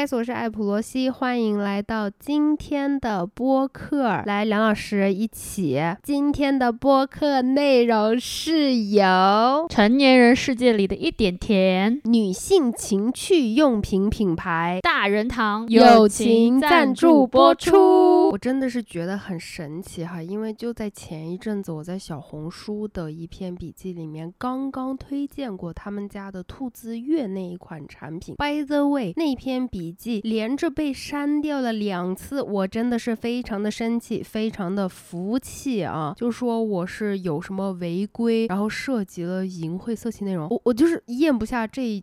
[0.00, 4.22] 我是艾普罗西，欢迎来到今天的播客。
[4.24, 18.30] 来，梁老师一起，今天的播客内容是由成年人世界里的一点甜，女性情趣用品品牌大人堂友情赞助播出。
[18.30, 28.34] 我真的是觉得很神奇哈，因为就在前一阵子，我在小红书的一篇笔记里面刚刚推荐过他们家的兔子月那一款产品。
[28.36, 29.50] By the way，那篇。
[29.50, 36.14] 篇记连着被删掉了两次，我真的是非常的生气，非常的服气啊！
[36.16, 42.02] 就说我是有什么违规，然后涉及了淫秽色情内容，我我就是咽不下这一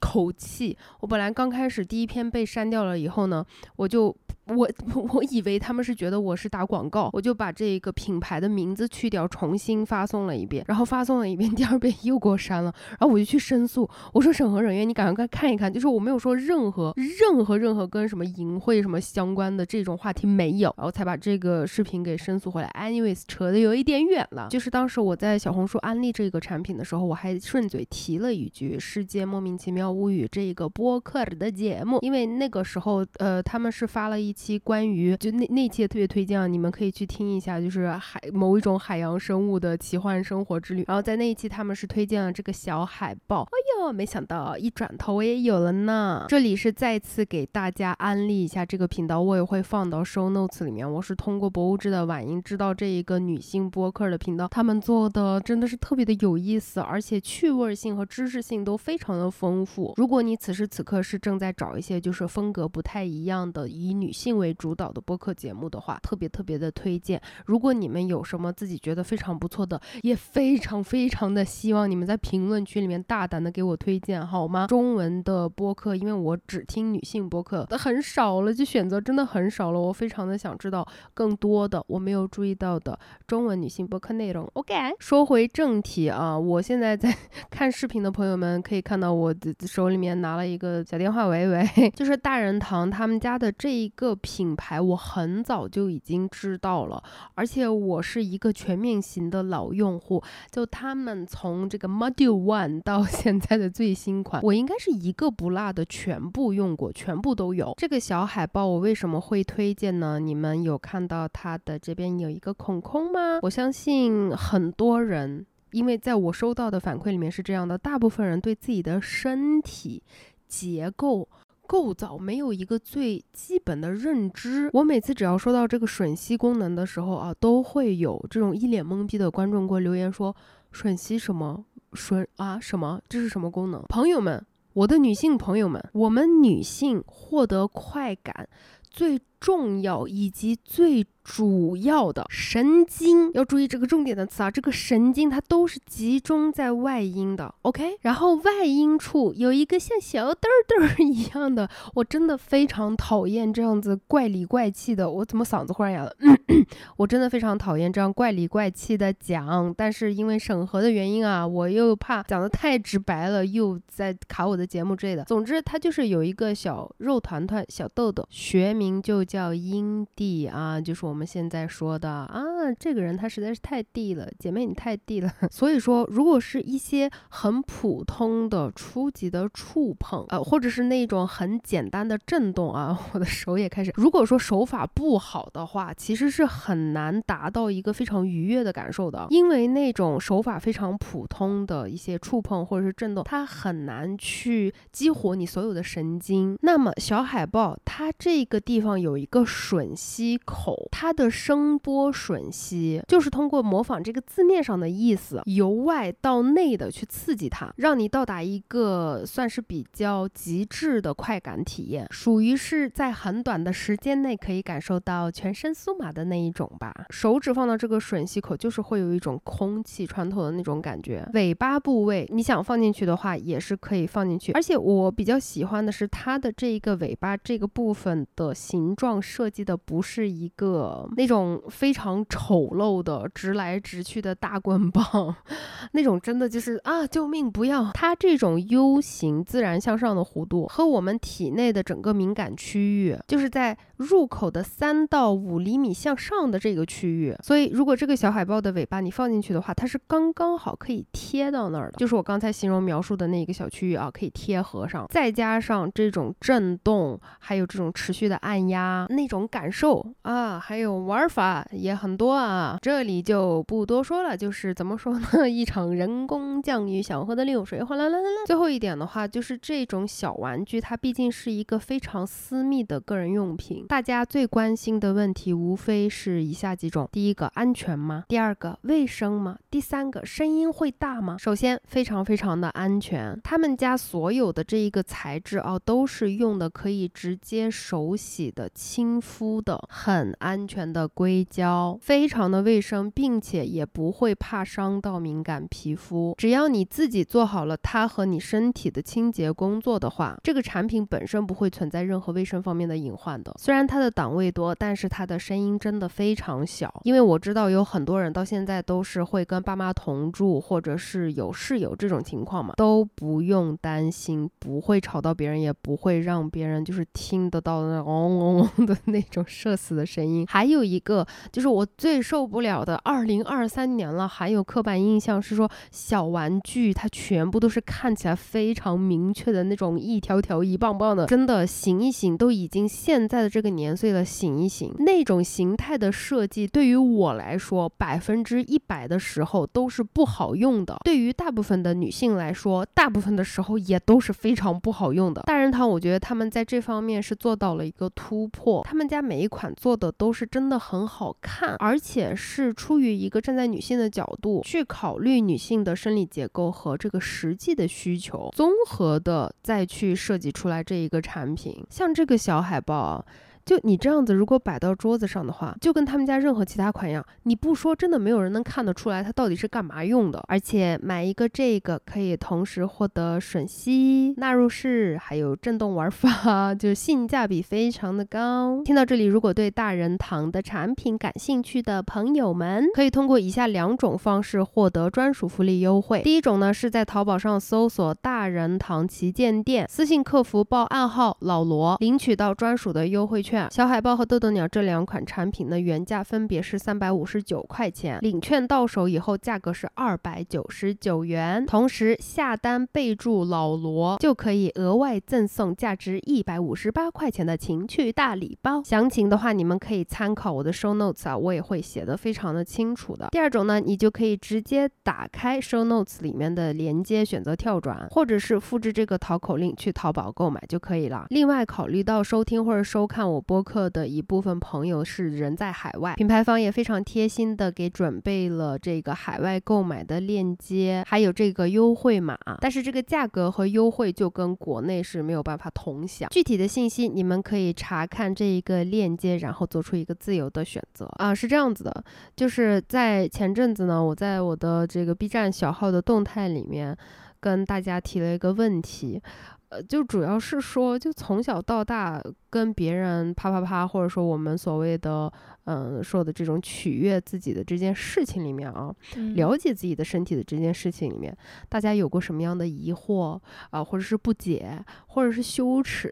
[0.00, 0.76] 口气。
[1.00, 3.44] 我本来刚开始第一篇被删掉了以后呢，
[3.76, 4.16] 我就。
[4.56, 4.68] 我
[5.12, 22.70] 我以为他们是觉得我是打广告，我就把这个品牌的名字去掉，重新发送了一遍，然后发送了一遍， 第二遍又给我删了，然后我就去申诉，我说审核人员，你赶快看一看，就是我没有说任何任何任何跟什么淫秽什么相关的这种话题没有，然后才把这个视频给申诉回来。
[22.78, 34.34] Anyways，扯的有一点远了，就是当时我在小红书安利这个产品的时候，我还顺嘴提了一句《世界莫名其妙物语》这个播客的节目，因为那个时候呃他们是发了一。
[34.38, 40.84] 期关于就那那期也特别推荐啊，你们可以去听一下，就是海某一种海洋生物的奇幻生活之旅。
[40.86, 46.24] 然后在那一期他们是推荐了这个小海豹，哎呦，没想到一转头我也有了呢。
[46.28, 50.88] 这里是再次给大家安利一下这个频道，我也会放到 show notes 里面。
[50.88, 59.94] 我是通过博物志的晚音知道这一个女性播客的频道，他们做的真的是特别的有意思，而且趣味性和知识性都非常的丰富。
[59.96, 67.18] 如果你此时此刻是正在找一些就是风格不太一样的以女性为主导的播客节目的话，特别特别的推荐。
[67.46, 74.66] 如果你们有什么自己觉得非常不错的，也非常非常的希望你们在评论区里面大胆的给我推荐，好吗？
[74.66, 79.80] 中文的播客，因为我只听女性播客很少了，就选择真的很少了。
[79.80, 84.48] 我非常的想知道更多的我没有注意到的中文女性播客内容。
[84.54, 87.14] OK，说回正题啊，我现在在
[87.50, 94.58] 看视频的朋友们可以看到我的手里面拿了一个小电话，喂喂， 就是大人堂他们家的这一个品。
[94.58, 97.00] 牌我很早就已经知道了，
[97.34, 100.20] 而且我是一个全面型的老用户。
[100.50, 107.72] 就他们从这个 Module One 到 现在的最新款，我应该是一个不落的全部用过，全部都有。
[107.76, 110.18] 这个小海报我为什么会推荐呢？
[110.18, 113.38] 你们有看到它的这边有一个孔孔吗？
[113.42, 120.02] 我相信很多人，因为在我收到的反馈里面是这样的，大部分人对自己的身体
[120.48, 121.28] 结构。
[121.68, 124.70] 构造没有一个最基本的认知。
[124.72, 130.34] 我每次只要说到这个吮吸功能的时候啊，都会有这种一脸懵逼的观众给我留言说
[130.72, 131.62] ：“吮吸什么？
[131.92, 132.98] 吮啊什么？
[133.06, 134.42] 这是什么功能？”朋友们，
[134.72, 138.48] 我的女性朋友们，我们女性获得快感
[138.88, 141.06] 最重要以及最。
[141.30, 147.98] 主要的神经要注意这个重点的词啊，这个神经它都是集中在外阴的，OK。
[148.00, 155.10] 然后外阴处有一个像小豆豆一样的，我真的非常讨厌这样子怪里怪气的。
[155.10, 156.10] 我怎么嗓子忽然哑了？
[156.96, 165.24] 我真的非常讨厌这样怪里怪气的讲，但是因为审核的原因啊，我又怕讲的太直白了，又在卡我的节目之类的。
[165.24, 171.28] 总之，它就是有一个小肉团团、小豆豆，学名就叫阴蒂啊，就是我们。
[171.28, 172.40] 现在说的啊，
[172.80, 175.30] 这个人他实在是太地了，姐妹你太地了。
[175.52, 183.92] 所以说，如果是一些很普通的初级的触碰，呃，或者是那种很简单的震动啊， 我的手也开始。
[183.94, 196.56] 如果说手法不好的话，其实是很难达到一个非常愉悦的感受的，因为那种手法非常普通的一些触碰或者是震动，它很难去激活你所有的神经。
[196.62, 201.12] 那么小海豹它这个地方有一个吮吸口，它。
[201.18, 216.94] 的声波吮吸就是通过模仿这个字面上的意思，由外到内的去刺激它，让你到达一个算是比较极致的快感体验，属于是在很短的时间内可以感受到全身酥麻的那一种吧。
[217.10, 221.28] 手指放到这个吮吸口，就是会有一种空气穿透的那种感觉。
[221.32, 224.52] 尾巴部位你想放进去的话，也是可以放进去。
[224.52, 229.07] 而且我比较喜欢的是它的这一个尾巴这个部分的形状。
[229.08, 235.34] 状设计的不是一个那种非常丑陋的直来直去的大棍棒，
[235.92, 237.90] 那种真的就是啊，救命不要！
[237.92, 247.34] 它这种 U 型自然向上的弧度和我们体内的整个敏感区域，就是在入口的三到五厘米向上的这个区域。
[247.42, 255.06] 所以，如果这个小海豹的尾巴你放进去的话，它是刚刚好可以贴到那儿的，就是我刚才形容描述的那一个小区域啊，可以贴合上。
[255.08, 264.36] 再加上这种震动，还有这种持续的按压，那种感受啊，还有玩法也很多啊，这里就不多说了。
[264.36, 268.46] 就是怎么说呢， 一场人工降雨，想喝的流水哗啦啦啦啦。
[268.46, 278.24] 最后一点的话，就是这种小玩具，它毕竟是一个非常私密的个人用品，大家最关心的问题无非是以下几种：第一个，安全吗？
[278.28, 279.58] 第二个，卫生吗？
[279.70, 281.36] 第三个，声音会大吗？
[281.38, 296.34] 首先，非常非常的安全，他们家所有的这一个材质啊，都是用的可以直接手洗的亲肤的，很安全的硅胶，非常的卫生，并且也不会怕伤到敏感皮肤。
[296.38, 303.54] 只要你自己做好了它和你身体的清洁工作的话，这个产品本身不会存在任何卫生方面的隐患的。
[303.58, 306.90] 虽然它的档位多，但是它的声音真的非常小。
[307.04, 320.46] 因为我知道有很多人到现在都是会跟爸妈同住，或者是有室友这种情况嘛，都不用担心不会吵到别人，也不会让别人就是听得到那嗡嗡嗡的那种社死的声音。
[320.48, 340.96] 还有一个就是我最受不了的，二零二三年了，还有刻板印象是说小玩具它全部都是看起来非常明确的那种一条条一棒棒的，真的醒一醒，都已经现在的这个年岁了，醒一醒，那种形态的设计对于我来说，百分之一百的时候都是不好用的。
[341.04, 345.42] 对于大部分的女性来说，大部分的时候也都是非常不好用的。
[345.42, 361.84] 大人堂，我觉得他们在这方面是做到了一个突破，他们家每一款做的都是真的很好看，而且是出于一个站在女性的角度去考虑女性的生理结构和这个实际的需求，综合的再去设计出来这一个产品。
[361.90, 363.24] 像这个小海报。
[363.68, 370.42] 就你这样子，如果摆到桌子上的话，就跟他们家任何其他款一样，你不说，真的没有人能看得出来它到底是干嘛用的。
[370.48, 378.82] 而且买一个这个可以同时获得吮吸、纳入式，还有震动玩法，就是性价比非常的高。
[378.86, 386.22] 听到这里，如果对大人堂的产品感兴趣的朋友们，可以通过以下两种方式获得专属福利优惠。
[386.22, 393.57] 第一种呢，是在淘宝上搜索“大人堂旗舰店”，私信客服报暗号“老罗”，领取到专属的优惠券。
[393.70, 401.66] 小海豹和豆豆鸟这两款产品呢，原价分别是三百五十九块钱，领券到手以后价格是二百九十九元。
[401.66, 408.82] 同时下单备注老罗，就可以额外赠送价值一百五十八块钱的情趣大礼包。
[408.84, 413.28] 详情的话，你们可以参考我的 show notes 啊，我也会写的非常的清楚的。
[413.30, 421.26] 第二种呢，你就可以直接打开 show notes 里面的连接，选择跳转，或者是复制这个淘口令去淘宝购买就可以了。
[421.30, 423.44] 另外，考虑到收听或者收看我。
[423.48, 432.38] 播客的一部分朋友是人在海外，品牌方也非常贴心的给准备了这个海外购买的链接，还有这个优惠码。
[432.60, 436.28] 但是这个价格和优惠就跟国内是没有办法同享。
[436.28, 441.34] 具体的信息你们可以查看这一个链接，然后做出一个自由的选择啊。
[441.34, 442.04] 是这样子的，
[442.36, 446.94] 就是在前阵子呢，我在我的这个 B 站小号的动态里面
[447.40, 449.22] 跟大家提了一个问题。
[449.70, 452.18] 呃，就主要是说，就从小到大
[452.50, 455.32] 跟别人啪啪啪，或者说我们所谓的。
[455.70, 458.90] 嗯，说的这种取悦自己的这件事情里面啊，
[459.34, 461.36] 了解自己的身体的这件事情里面，
[461.68, 466.10] 大家有过什么样的疑惑啊，或者是不解，或者是羞耻？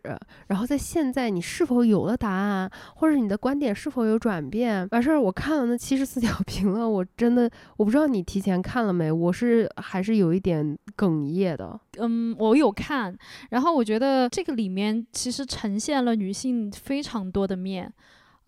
[0.48, 4.86] 然后在现在，你是否有了答案，或者你的观点是否有转变？
[4.90, 11.80] 完事儿，我看了那七十四条 评论，我真的我不知道你提前看了没，我是还是有一点哽咽的。
[11.98, 13.16] 嗯，我有看，
[13.48, 17.92] 然后我觉得这个里面其实呈现了女性非常多的面。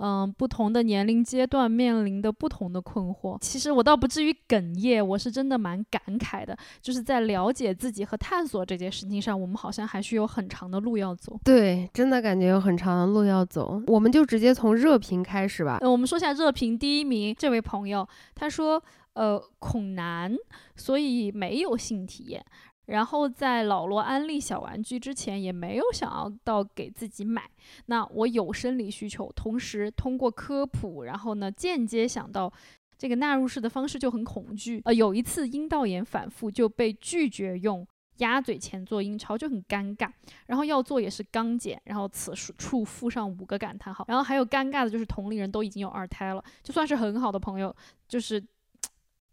[0.01, 6.57] 嗯，不同的年龄阶段面临的不同的困惑，其实我倒不至于哽咽，我是真的蛮感慨的。
[6.81, 11.37] 就是在了解自己和探索这件事情上，我们好像还是有很长的路要走。
[11.43, 13.83] 对，真的感觉有很长的路要走。
[13.89, 15.79] 我们就直接从热评开始吧。
[15.81, 18.81] 嗯，我们说下热评第一名这位朋友，他说，
[19.15, 20.33] 呃，恐男，
[20.77, 22.45] 所以没有性体验。
[22.89, 27.43] 然后在老罗安利小玩具之前，也没有想要到给自己买。
[27.87, 32.53] 那我有生理需求，同时通过科普，然后呢间接想到
[32.97, 34.81] 这个纳入式的方式就很恐惧。
[34.85, 37.87] 呃，有一次阴道炎反复就被拒绝用
[38.19, 40.11] 鸭嘴钳做阴超就很尴尬，
[40.47, 47.75] 然后要做也是刚剪，然后此处附上五个感叹号，然后还有尴尬的就是同龄人都已经有二胎了，就算是很好的朋友，
[48.09, 48.43] 就是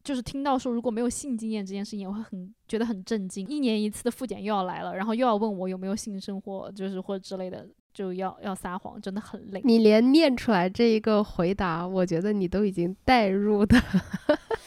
[0.05, 3.45] 就是听到说如果没有性经验这件事情，我会很觉得很震惊。
[3.47, 7.67] 一年一次的复检又要来了，然后又要问我有没有性生活，就是或者之类的。
[7.95, 9.61] 就要要撒谎，真的很累。
[9.63, 13.81] 你连念出来这一个回答，我觉得你都已经带入的。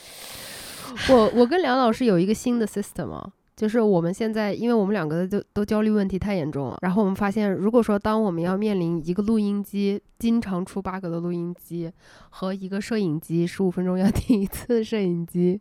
[1.09, 3.31] 我我跟梁老师有一个新的 system 啊。
[3.59, 11.91] 就是我们现在，因为我们两个都都焦虑问题太严重了，然后我们发现，如果说当我们要面临一个录音机经常出 bug 的录音机
[12.29, 15.59] 和一个摄影机十五分钟要停一次摄影机，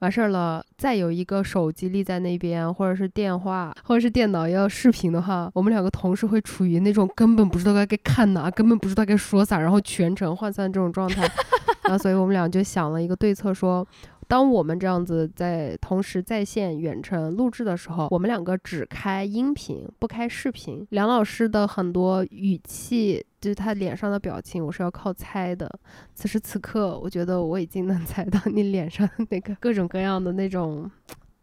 [0.00, 11.26] 完事儿了，再有一个手机立在那边，或者是电话，或者是电脑要视频的话，我们两个同时会处于那种根本不知道该看哪，根本不知道该说啥，然后全程涣散这种状态，
[11.88, 13.88] 那所以我们俩就想了一个对策，说。
[14.28, 20.86] 当我们这样子在同时在线远程录制的时候，我们两个只开音频不开视频。
[20.90, 25.68] 梁老师的很多语气，就是他脸上的表情，我是要靠猜的。
[26.14, 30.88] 此时此刻，我觉得我已经能 猜到你脸上那个各种各样的那种。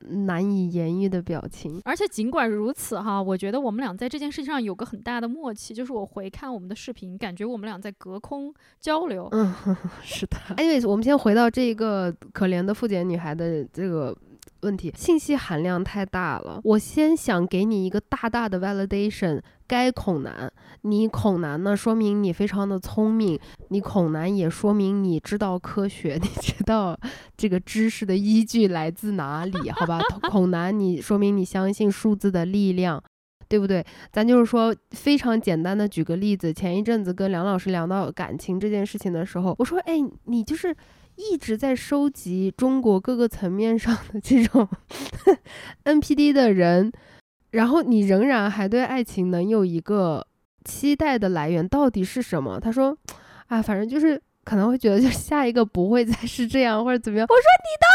[0.08, 9.28] 难以言喻的表情，而且尽管如此哈，我觉得我们俩在这件事情上有个很大的默契，就是我回看我们的视频，感觉我们俩在隔空交流。
[9.32, 9.54] 嗯，
[10.04, 10.38] 是的。
[10.58, 14.16] Anyways，我们先回到这个可怜的复检女孩的这个。
[14.62, 26.98] 问题信息含量太大了，我先想给你一个大大的 validation，该恐男，你恐男呢，说明你非常的聪明，你恐男也说明你知道科学， 你知道
[27.38, 30.00] 这个知识的依据来自哪里，好吧？
[30.30, 33.04] 恐男，你说明你相信数字的力量，
[33.48, 33.86] 对不对？
[34.12, 39.94] 咱就是说非常简单的举个例子，前一阵子跟梁老师聊到感情这件事情的时候，我说，哎，
[40.24, 40.76] 你就是。
[41.16, 44.68] 一直在收集中国各个层面上的这种
[45.86, 46.92] NPD 的人，
[47.52, 50.28] 然后你仍然还对爱情能有一个
[50.64, 52.60] 期待的来源，到底是什么？
[52.60, 52.98] 他说，
[53.48, 57.26] 啊，反正就是可能会觉得，就下一个不会再是这样或者怎么样。
[57.30, 57.95] 我说你都已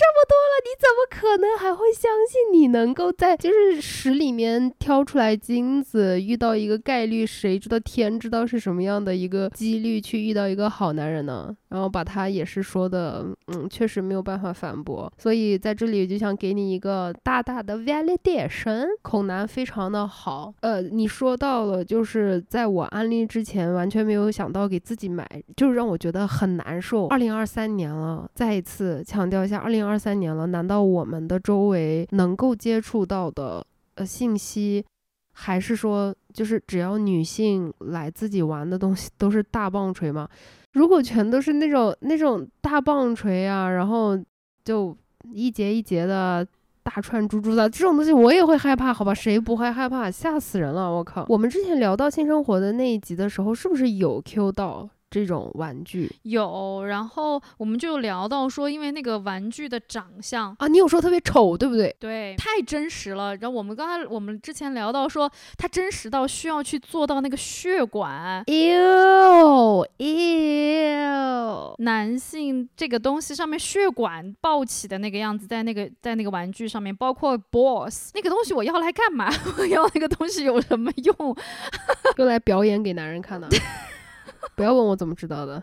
[0.00, 11.54] 这么多了，你怎么可能还会相信你能够在就是屎里面挑出来金子，遇到一个概率，谁知道天知道是什么样的一个几率去遇到一个好男人呢？
[11.68, 20.54] 然后把他也是说的，嗯，确实没有办法反驳，所以在这里就想给你一个大大的 validation，恐男非常的好。
[20.62, 27.06] 呃，你说到了，就是在我安利之前完全没有想到给自己买，就是让我觉得很难受。
[27.08, 33.66] 二零二三年了，再一次强调一下，二零二二三年了，难道我们的周围能够接触到的
[33.96, 34.84] 呃信息，
[35.32, 40.28] 还是说就是只要女性来自己玩的东西都是大棒槌吗？
[40.74, 44.16] 如果全都是那种那种大棒槌啊，然后
[44.64, 44.96] 就
[45.32, 46.46] 一节一节的
[46.82, 49.12] 大串珠珠的这种东西，我也会害怕，好吧？
[49.12, 50.08] 谁不会害怕？
[50.08, 50.90] 吓死人了！
[50.90, 51.26] 我靠！
[51.28, 54.88] 我们之前聊到性生活的那一集的时候，是不是有 Q 到？
[55.10, 61.94] 这种玩具有，然后我们就聊到说，因为那个玩具的长相啊，你有说特别丑，对不对？
[61.98, 63.34] 对，太真实了。
[63.36, 79.28] 然后我们刚才我们之前聊到说，它真实到需要去做到那个血管，哟哟，男性这个东西上面血管抱起的那个样子，在那个在那个玩具上面，包括 boss 那个东西，我要来干嘛？
[79.58, 81.36] 我要那个东西有什么用？
[82.16, 83.48] 用来表演给男人看的。
[84.56, 85.62] 不要问我怎么知道的，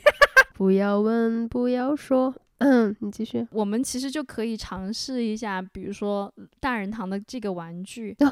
[0.54, 3.46] 不要问，不要说，嗯， 你继续。
[3.50, 8.16] 我们其实就可以尝试一下，比如说大人堂的这个玩具。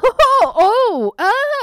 [0.45, 1.13] 哦哦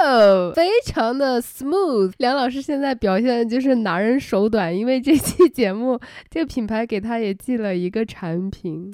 [0.05, 2.13] 哦，非常的 smooth。
[2.19, 8.91] 梁老师现在表现的就是拿人手短，因为这期节目这个品牌给他也寄了一个产品。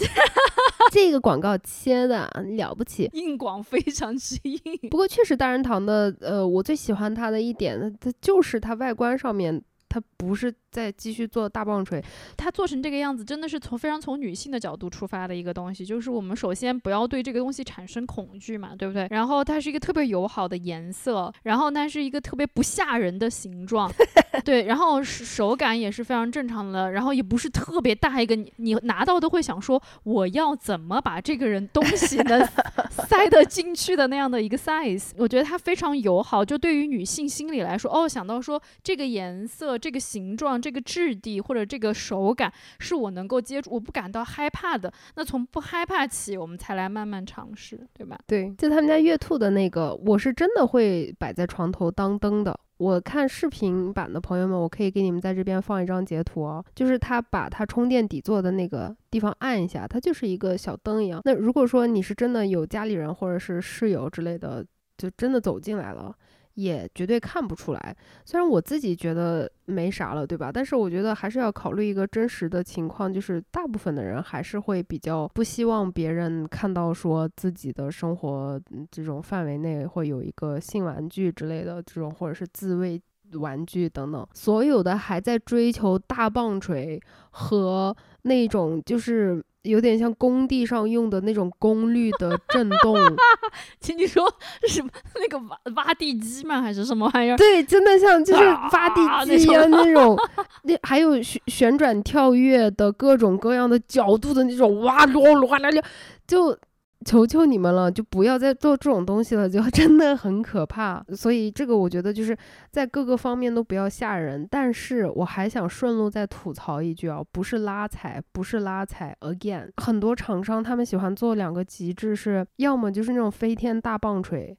[0.91, 4.61] 这个广告切的了不起，硬广非常之硬。
[4.91, 10.55] 不过确实大人堂的，呃，我最喜欢它的一点，它就是它外观上面，它不是。
[10.71, 12.03] 再继续做大棒槌，
[12.37, 15.85] 它做成这个样子，真的是从非常从女性的角度出发的一个东西。
[15.85, 19.07] 就是我们首先不要对这个东西产生恐惧嘛，对不对？
[19.11, 23.91] 然后它是一个特别友好的颜色，然后它是一个特别不吓人的形状，
[24.45, 24.65] 对。
[24.65, 32.47] 然后手感也是非常正常的，然后也不是特别大一个，你你拿到都会想说我要怎么把这个人东西能
[33.09, 35.13] 塞得进去的那样的一个 size。
[35.17, 40.58] 我觉得它非常友好，就对于女性心理来说，哦，想到说这个颜色、这个形状。
[40.61, 44.93] 这个质地或者这个手感是我能够接触，我不感到害怕的。
[45.17, 48.19] 那从不害怕起，我们才来慢慢尝试，对吧？
[48.27, 52.59] 对，就他们家月兔的那个，我是真的会摆在床头当灯的。
[52.79, 61.21] 我看视频版的朋友们，我可以给你们在这边放一张截图哦，就是他把它充电底座的那个地方按一下，它就是一个小灯一样。
[61.25, 64.65] 那如果说你是真的有家里人或者是室友之类的，
[64.97, 66.15] 就真的走进来了。
[66.59, 70.51] 也绝对看不出来，虽然我自己觉得没啥了，对吧？
[70.53, 78.61] 但是我觉得还是要考虑一个真实的情况，就是大部分的人还是会比较不希望别人看到说自己的生活
[78.91, 83.01] 这种范围内会有一个性玩具之类的这种，或者是自慰
[83.35, 84.27] 玩具等等。
[84.35, 87.01] 所有的还在追求大棒槌
[87.31, 89.41] 和那种就是。
[89.69, 92.97] 有点像工地上用的那种功率的震动，
[93.81, 94.33] 请你说
[94.69, 94.89] 什么？
[95.17, 96.61] 那个挖挖地机吗？
[96.63, 97.37] 还是什么玩意儿？
[97.37, 100.17] 对，真的像就是挖地机一样 那种，
[100.65, 105.83] 那还有旋旋转跳跃的各种各样的角度的那种，哇噜哇啦啦，
[106.27, 106.59] 就。
[107.05, 111.03] 求求你们了，就不要再做这种东西了，就 真的很可怕。
[111.15, 112.37] 所以这个我觉得就是
[112.73, 114.47] 在各个方面都不要吓人。
[114.51, 119.17] 但是我还想顺路再吐槽一句啊，不是拉踩，不是拉踩。
[119.21, 124.57] Again，很多厂商他们喜欢做两个极致，是要么就是那种飞天大棒槌，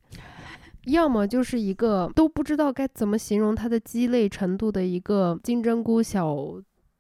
[0.85, 6.35] 要么就是一个都不知道该怎么形容它的鸡肋程度的一个金针菇小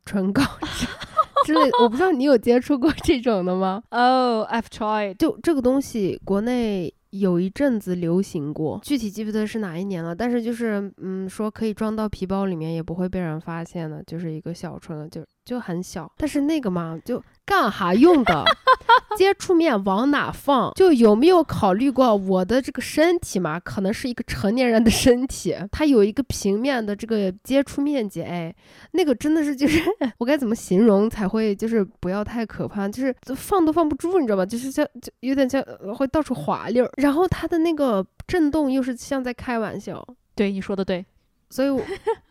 [0.05, 0.43] 唇膏。
[1.45, 5.15] 之类，我不知道你有接触过这种的吗？Oh, I've tried。
[5.17, 10.15] 就这个东西，国内有一阵子流行过，具体记不得是哪一年了。
[10.15, 16.11] 但是就是，嗯，说可以装到皮包里面，也不会被人发现的，就是一个小春，就就很小。
[16.15, 17.23] 但是那个嘛，就。
[17.49, 18.45] 干哈用的？
[19.17, 20.71] 接触面往哪放？
[20.75, 23.59] 就有没有考虑过我的这个身体嘛？
[23.59, 28.21] 可能是一个成年人的身体，它有一个平面的这个接触面积。
[28.21, 28.55] 哎，
[28.91, 29.81] 那个真的是就是
[30.19, 32.87] 我该怎么形容才会就是不要太可怕？
[32.87, 34.45] 就是放都放不住，你知道吧？
[34.45, 35.59] 就是像就有点像
[35.97, 40.07] 会到处滑溜儿，然后它的那个震动又是像在开玩笑。
[40.35, 41.03] 对，你说的对。
[41.49, 41.83] 所以， 我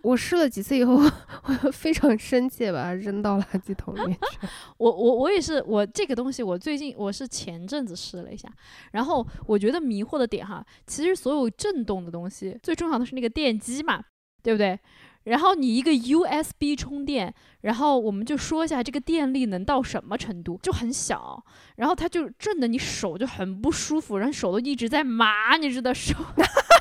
[0.03, 0.95] 我试了几次以后，
[1.65, 4.47] 我非常生气，把它扔到垃圾桶里面去。
[4.79, 8.49] 我我我也是，我这个东西，我最近我是前阵子试了一下，
[8.93, 14.03] 然后我觉得迷惑的点哈，其实所有震动的东西，最重要的是那个电机嘛，
[14.43, 14.79] 对不对？
[15.25, 21.45] 然后你一个 USB 充电，然后我们就说一下这个电力能到什么程度，就很小，
[21.77, 26.15] 然后它就震的你手就很不舒服，然后手都一直在麻，你知道手。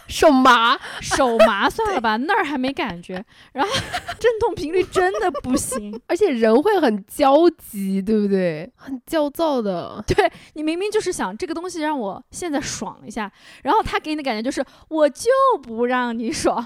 [0.07, 3.23] 手麻，手麻算了吧，那儿还没感觉。
[3.53, 3.71] 然后
[4.19, 8.69] 震动频率真的不行， 而且人会很焦急，对不对？
[8.75, 10.03] 很焦躁的。
[10.07, 13.31] 对你明明就是想这个东西让我现在爽一下，
[13.63, 15.29] 然后他给你的感觉就是我就
[15.61, 16.65] 不让你爽。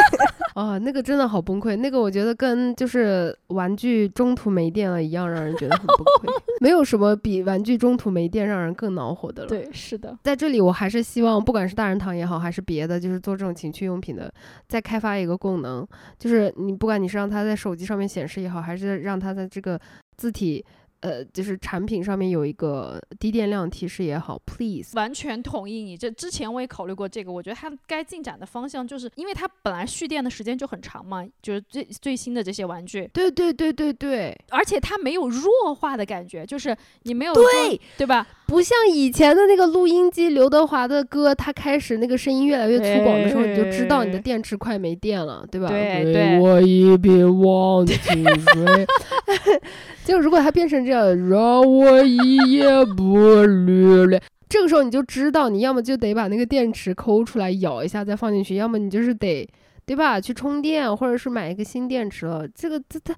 [0.54, 1.76] 哦，那个真的好崩溃。
[1.76, 6.42] 那个我觉得跟就是玩具中途没电了一样，让人觉得很崩溃。
[6.60, 9.48] 没有什么比玩具中途没电让人更恼火的了。
[9.48, 10.18] 对，是的。
[10.24, 14.32] 在这里，我还是希望，不管是大人堂也好，还是别的，就是做这种情趣用品的，
[14.68, 15.86] 再开发一个功能，
[16.18, 19.80] 就是你不管你是让它在手机上面显示也好，还是让它在这个
[20.16, 20.64] 字体。
[21.02, 25.96] 呃，就是产品上面有一个低电量提示也好，please，完全同意你。
[25.96, 33.08] 这之前我也考虑过这个，我觉得它该进展的方向就是，因为它本来蓄电的时间就很长嘛，就是最最新的这些玩具。
[33.14, 38.26] 对对对对对，而且它没有弱化的感觉，就是你没有对对吧？
[38.50, 45.68] 不像以前的那个录音机，刘德华的歌，他开始那个声音越来越粗犷的时候，你就知道你的电池快没电了，对吧？
[45.68, 46.40] 对对。
[46.40, 48.86] 我一瓶忘记水。
[50.04, 59.48] 就如果他变成这样，让我一夜不流泪，这个时候你就知道，你要么就得把那个电池抠出来咬一下再放进去，要么你就是得，
[59.86, 60.20] 对吧？
[60.20, 62.48] 去充电，或者是买一个新电池了。
[62.48, 63.14] 这个它它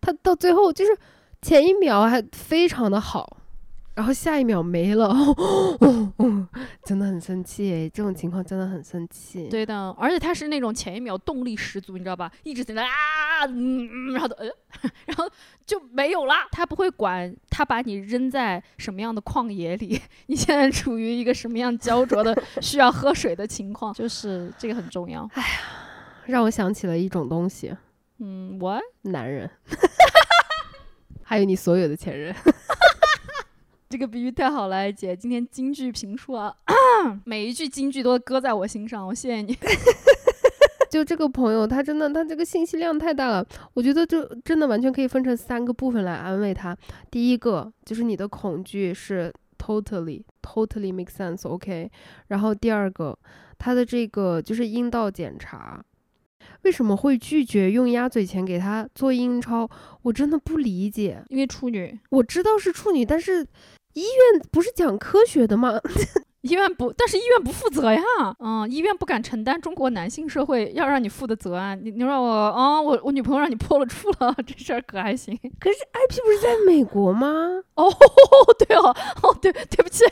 [0.00, 0.96] 它到最后就是
[1.42, 3.38] 前一秒还非常的好。
[3.96, 5.10] 然后下一秒没了，
[6.84, 9.48] 真的很生气诶，这种情况真的很生气。
[9.48, 12.30] 对的，而且他是那种前一秒动力十足，你知道吧？
[12.42, 14.46] 一直在那啊，嗯，然后呃，
[15.06, 15.26] 然后
[15.64, 16.34] 就没有了。
[16.52, 25.26] 他不会管他把你扔在什么样的旷野里，你现在处于一个什么样焦灼的需要喝水的情况， 就是这个很重要。
[25.32, 25.48] 哎呀，
[26.26, 27.74] 让我想起了一种东西。
[28.18, 28.82] 嗯，what？
[29.00, 29.50] 男人，
[31.24, 32.34] 还有你所有的前任。
[33.88, 36.52] 这个比喻太好了，姐，今天京剧评书啊，
[37.24, 39.56] 每一句京剧都搁在我心上，我谢谢你。
[40.90, 46.76] 就这个朋友，他真的，他这个信息量太大了，我觉得就真的完全可以分成三个部分来安慰他。
[47.10, 51.88] 第一个就是你的恐惧是 totally totally make sense，OK。
[52.28, 53.16] 然后第二个，
[53.56, 55.84] 他的这个就是阴道检查。
[56.62, 59.68] 为什么会拒绝用鸭嘴钳给他做阴超？
[60.02, 61.22] 我真的不理解。
[61.28, 63.46] 因为处女，我知道是处女，但是
[63.96, 65.80] 医院不是讲科学的吗？
[66.42, 68.00] 医院不，但是医院不负责呀。
[68.38, 71.74] 嗯，医院不敢承担中国男性社会要让你负的责啊。
[71.74, 75.34] 你你让我啊，我我女朋友让你破了处了， 这事儿可还行？
[75.58, 77.26] 可是 IP 不是在美国吗？
[77.74, 77.90] 哦，
[78.68, 80.04] 对哦，哦对，对不起。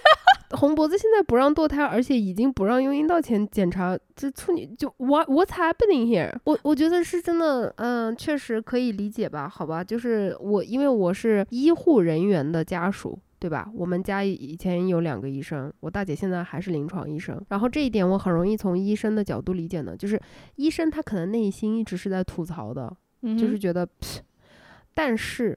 [0.57, 6.33] 红脖子现在不让堕胎，而且已经不让用阴道前检查，这处女就 what what's happening here？
[6.45, 9.49] 我我觉得是真的，嗯，确实可以理解吧？
[9.49, 13.17] 好吧，就是我因为我是医护人员的家属。
[13.45, 13.71] 对吧？
[13.75, 17.39] 我们家以前有两个医生，我大姐现在还是临床医生。
[17.51, 20.19] 然后这一点我很容易从医生的角度理解呢，就是
[20.57, 23.87] 医生他可能内心一直是在吐槽的，就是觉得，
[24.95, 25.55] 但是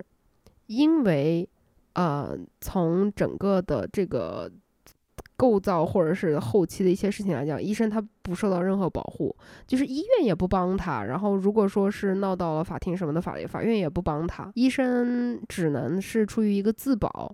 [0.65, 1.47] 因为
[1.93, 4.51] 呃，从整个的这个
[5.37, 9.33] 构造或者是后期的一些事情来讲，医生他不受到任何保护，
[9.65, 11.05] 就是医院也不帮他。
[11.05, 17.33] 然后如果说是闹到了法庭什么的，法法院也不帮他，医生只能是出于一个自保。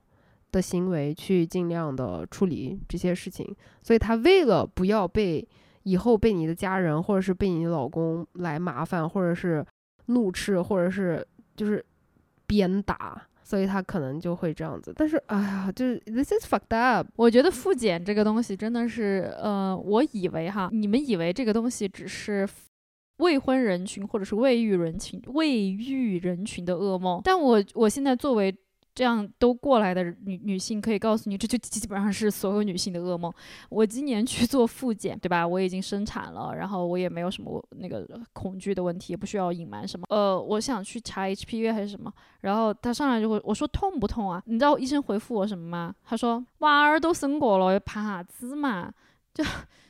[0.54, 5.46] 的行为去尽量的处理这些事情，所以他为了不要被
[5.82, 9.66] 以后被你的家人或者是被你老公来麻烦，或者是
[10.06, 11.84] 怒斥，或者是就是
[12.46, 14.94] 鞭打，所以他可能就会这样子。
[14.96, 17.08] 但是，哎呀，就是 this is fucked up。
[17.16, 22.48] 我觉得复检这个东西真的是，呃，我以为哈，你们以为这个东西只是
[23.18, 28.56] 未婚人群或者是未育人群、未育人群的噩梦，但我我现在作为。
[28.96, 33.34] 这样都过来的女女性可以告诉你，这就基本上是所有女性的噩梦。
[33.70, 35.48] 我今年去做复检，对吧？
[35.48, 40.06] 我已经生产了，然后我也没有什么那个恐惧的问题，也不需要隐瞒什么。
[40.10, 44.42] 呃，我想去查 HPV 还是什么，然后他上来就会我说痛不痛啊？
[44.46, 45.96] 你知道医生回复我什么吗？
[46.04, 48.92] 他说娃儿都生过了，怕啥子嘛？
[49.34, 49.44] 就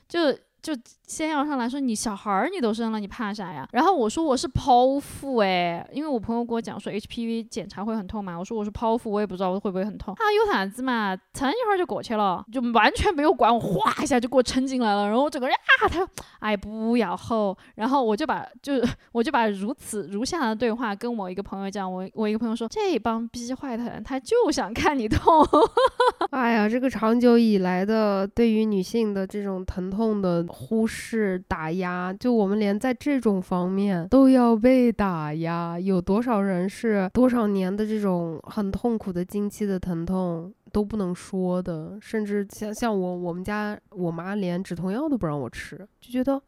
[0.07, 0.19] 就。
[0.63, 0.73] 就
[1.05, 3.67] 先要上来说你小孩儿你都生了你怕啥呀？
[3.73, 16.07] 然后我说我是剖腹哎，因为我朋友跟我讲说 HPV 检查会很痛嘛，我说我是剖腹，我也不知道我会不会很痛啊，有啥子嘛，撑一会儿就过去了，就完全没有管我，哗一下就给我撑进来了，然后我整个人啊，他说
[16.39, 18.73] 哎不要吼，然后我就把就
[19.11, 25.45] 我就把如此如下的对话跟我一个朋友讲，我我一个朋友说这帮逼坏的人他就想看你痛，
[26.31, 30.47] 哎呀，这个长久以来的对于女性的这种疼痛的。
[30.53, 46.39] 忽视打压，就我们连在这种方面都要被打压，有多少人是多少年的这种很痛苦的经期的疼痛都不能说的，甚至像像我我们家我妈连止痛药都不让我吃，就觉得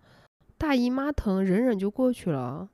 [0.58, 2.70] 大姨妈疼忍忍就过去了，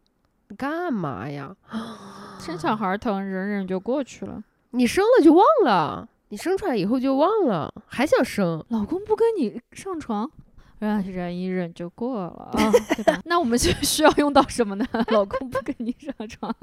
[0.49, 1.55] 你干嘛呀？
[2.39, 10.29] 生小孩疼忍忍就过去了，你生了就忘了，你生出来以后就忘了，还想生，老公不跟你上床。
[10.81, 13.21] 忍一忍就过了啊，对吧？
[13.25, 14.85] 那我们就 需要用到什么呢？
[15.11, 16.53] 老公不跟你上床，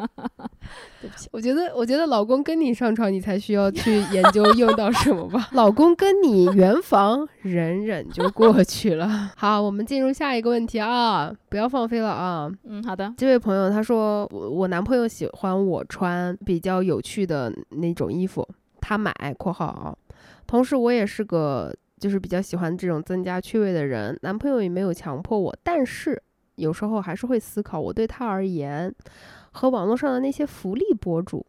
[1.00, 5.48] 对不起，我觉得，我觉得老公跟你上床，你才需要去研究用到什么吧。
[5.52, 9.31] 老公跟你圆房，忍忍就过去了。
[9.37, 12.50] 好，我们进入下一个问题啊，不要放飞了啊。
[12.64, 13.12] 嗯，好的。
[13.16, 18.46] 这位朋友他说，我我男朋友喜欢我穿比较有趣的那种衣服，
[18.81, 19.94] 他买（括号啊），
[20.46, 21.72] 同时我也是个。
[21.99, 26.23] 就是比较喜欢这种增加趣味的人，男朋友也没有强迫我，但是
[26.55, 28.95] 有时候还是会思考，我对他而言，
[29.53, 31.45] 和网络上的那些福利博主，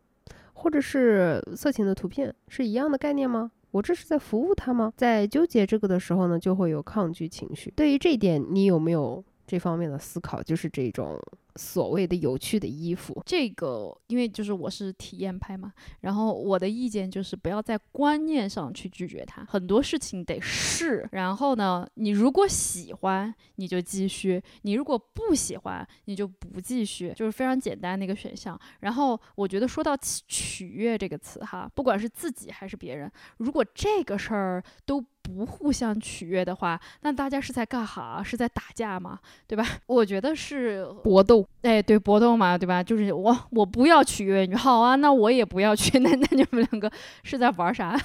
[0.53, 3.51] 或者是色情的图片是一样的概念吗？
[3.71, 4.91] 我这是在服务他吗？
[4.97, 7.71] 在纠结这个的时候呢，就会有抗拒情绪。
[7.75, 10.41] 对于这一点，你有没有这方面的思考？
[10.43, 11.19] 就是这种。
[11.55, 21.05] 所谓的有趣的衣服，这个因为就是我是体验派嘛，然后我的意见就是不要在观念上去拒绝它，很多事情得试。
[21.11, 28.57] 然后呢，你如果喜欢，你就继续；你如果不喜欢，你就不继续，就是非常简单的一个选项。
[28.81, 35.03] 然后我觉得说到取悦这个词哈，不管是自己还是别人，如果这个事儿都。
[35.35, 38.21] 不互相取悦的话，那大家是在干哈？
[38.23, 39.19] 是在打架吗？
[39.47, 39.65] 对吧？
[39.87, 41.45] 我觉得是搏斗。
[41.61, 42.81] 哎，对，搏斗嘛，对吧？
[42.83, 46.91] 就是我，我不要取悦你， 好啊，那我也不要去，那那你们两个
[47.23, 47.97] 是在玩啥？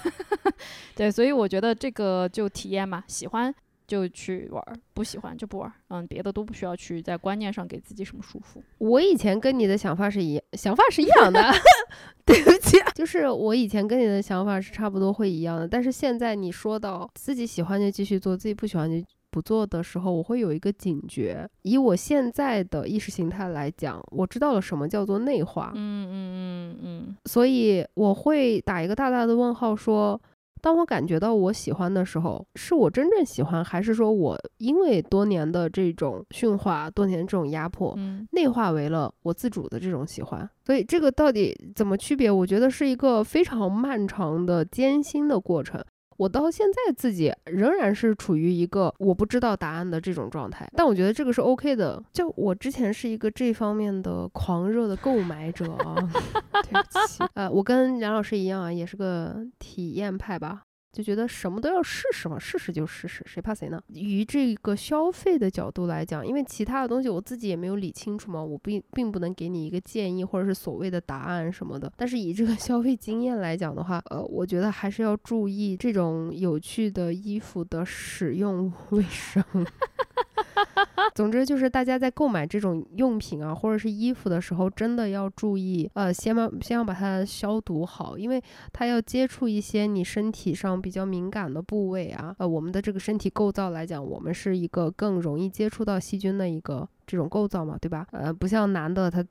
[0.94, 3.54] 对，所以我觉得这个就体验嘛，喜欢。
[3.86, 5.72] 就去玩，不喜欢就不玩。
[5.88, 8.60] 嗯，别的都不需要去在观念上给自己什么束缚。
[8.78, 11.40] 我以前跟你的想法是一想法是一样的，
[12.24, 15.68] 对不起， 就是我以前跟你的想法是差不多会一样的。
[15.68, 21.48] 但是现在你说到自己喜欢就继续做，自己不喜欢就不做的时候，我会有一个警觉。
[21.62, 25.72] 以我现在的意识形态来讲，我知道了什么叫做内化。
[25.74, 27.16] 嗯嗯嗯嗯。
[27.26, 30.20] 所以我会打一个大大的问号，说。
[30.64, 40.48] 当我感觉到我喜欢的时候，是我真正喜欢，还是说我因为多年的这种驯化，多年这种压迫，嗯内化为了我自主的这种喜欢？
[40.64, 42.30] 所以这个到底怎么区别？
[42.30, 45.84] 我觉得是一个非常漫长的艰辛的过程。
[46.16, 52.02] 我到现在自己仍然是处于一个我不知道答案的这种状态，但我觉得这个是 OK 的。
[52.12, 55.96] 就我之前是一个这方面的狂热的购买者啊，
[56.70, 60.62] 对不起，呃，我跟梁老师一样啊，也是个体验派吧。
[60.94, 63.82] 就觉得什么都要试试嘛，试试就试试，谁怕谁呢？
[63.88, 71.92] 于这个消费的角度来讲，因为其他的东西我自己也没有理清楚嘛，我并并不能给你一个建议或者是所谓的答案什么的。
[71.96, 79.42] 但是以这个 消费经验来讲的话，呃，我觉得还是要注意这种有趣的衣服的使用卫生。
[81.14, 92.36] 总之就是大家在购买这种用品啊，或者是衣服的时候，真的要注意，呃，先把先要把它消毒好，因为它要接触一些你身体上比较敏感的部位啊。
[92.38, 98.06] 呃，我们的这个身体构造来讲，我们是一个更容易接触到细菌的一个这种构造嘛，对吧？
[98.12, 99.24] 呃，不像男的他。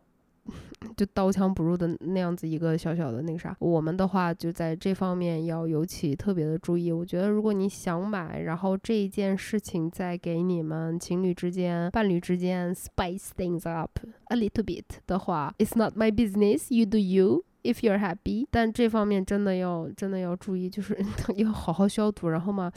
[0.97, 6.91] 就刀枪不入的那样子一个小小的那个啥，我们的话就在这方面要尤其特别的注意。
[6.91, 17.45] 我觉得如果你想买，然后这一件事情再给你们情侣之间、伴侣之间 spice things up a little bit 的话，it's not my business, you do you.
[17.63, 20.97] If you're happy，但这方面真的要真的要注意，就是
[21.36, 22.71] 要好好消毒，然后嘛。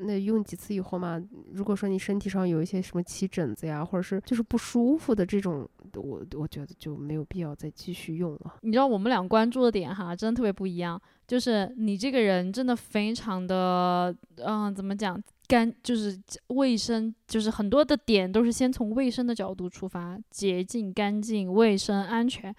[0.00, 1.20] 那用几次以后嘛，
[1.52, 8.54] 如果说你身体上有一些什么起疹子呀，或者是就是不舒服的这种，我我觉得就没有必要再继续用了。
[8.60, 11.02] 你知道我们俩关注的点哈，真的特别不一样。
[11.26, 22.54] 就是你这个人真的非常的，嗯，怎么讲，干就是卫生，就是很多的点都是先从卫生的角度出发，洁净、干净、卫生、安全。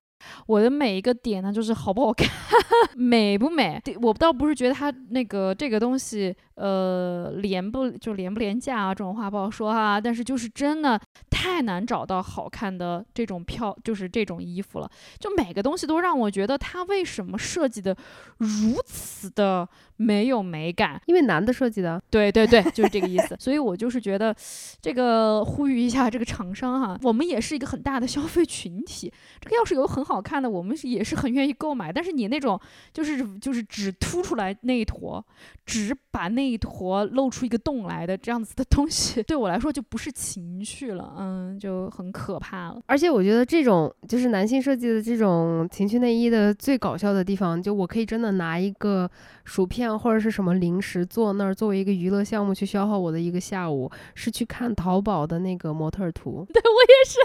[0.47, 2.27] 我的每一个点呢，就是好不好看，
[2.95, 3.81] 美不美。
[4.01, 9.99] 我倒不是觉得他那个这个东西，呃，廉不就廉不廉价啊，这种话不好说哈。
[9.99, 14.91] 但是就是真的太难找到好看的这种票，就是这种衣服了。
[15.17, 17.95] 就每个东西都让我觉得它为什么设计的
[18.39, 21.01] 如此的没有美感？
[21.05, 22.01] 因为男的设计的。
[22.09, 23.37] 对对对， 就是这个意思。
[23.39, 24.35] 所以我就是觉得，
[24.81, 29.09] 这个呼吁一下这个厂商哈，我们也是一个很大的消费群体。
[29.39, 31.93] 这个要是有很好看的，我们也是很愿意购买。
[31.93, 32.59] 但是你那种
[32.93, 35.25] 就是就是只凸出来那一坨，
[35.65, 42.81] 只把那一坨露出一个洞来的这样子的东西， 对我来说就不是情趣了，嗯，就很可怕了。
[42.87, 49.09] 而且我觉得这种就是男性设计的这种情趣内衣的最搞笑的地方，就我可以真的拿一个
[49.45, 56.45] 薯片或者是什么零食坐那儿作为一个娱乐项目去消耗我的一个下午，是去看淘宝的那个模特图。
[56.53, 57.19] 对我也是。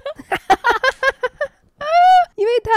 [2.36, 2.70] 因为他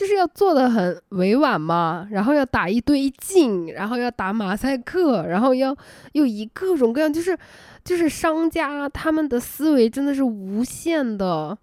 [0.00, 5.76] 就是要做的很委婉嘛，然后要打一堆镜，然后要打马赛克，然后要
[6.12, 7.38] 又以各种各样，就是
[7.84, 11.54] 就是商家他们的思维真的是无限的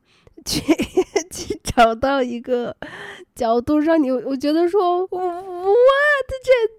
[0.46, 0.62] 去
[1.34, 2.78] 去找到一个
[3.34, 6.30] 角度让你，我觉得说，what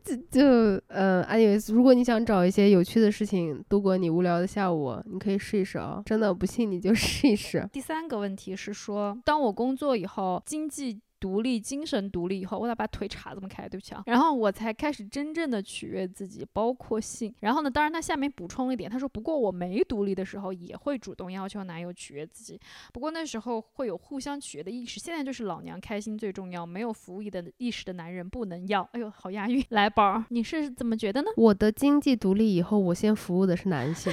[0.07, 7.69] 这就呃，anyways，如果你想找一些有趣的事情度过你无聊的下午，你可以试一试啊，真的不信你就试一试。
[7.73, 11.01] 第三个问题是说，当我工作以后，经济。
[11.21, 13.69] 独立、精神独立以后，我咋把腿叉这么开？
[13.69, 14.03] 对不起啊。
[14.07, 17.35] 然后我才开始真正的取悦自己，包括性。
[17.41, 22.61] 然后呢，当然他下面补充了一点，他说：“不过我没独立的时候，也会主动要求男友取悦自己。
[22.93, 25.01] 不过那时候会有互相取悦的意识。
[25.01, 29.65] 现在就是老娘开心最重要，没有服务意的意识的男人不能要。”哎呦，好押韵！
[29.71, 31.29] 来，宝儿，你是怎么觉得呢？
[31.37, 34.13] 我的经济独立以后，我先服务的是男性。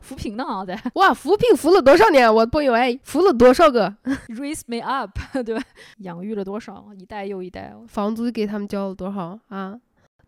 [0.00, 0.44] 扶贫呢？
[0.44, 2.32] 好的， 哇，扶贫扶了多少年？
[2.32, 3.94] 我朋友哎，扶了多少个
[4.28, 5.10] ？Raise me up，
[5.44, 5.62] 对吧？
[5.98, 7.74] 养育了多少一代又一代？
[7.88, 9.78] 房租给他们交了多少啊？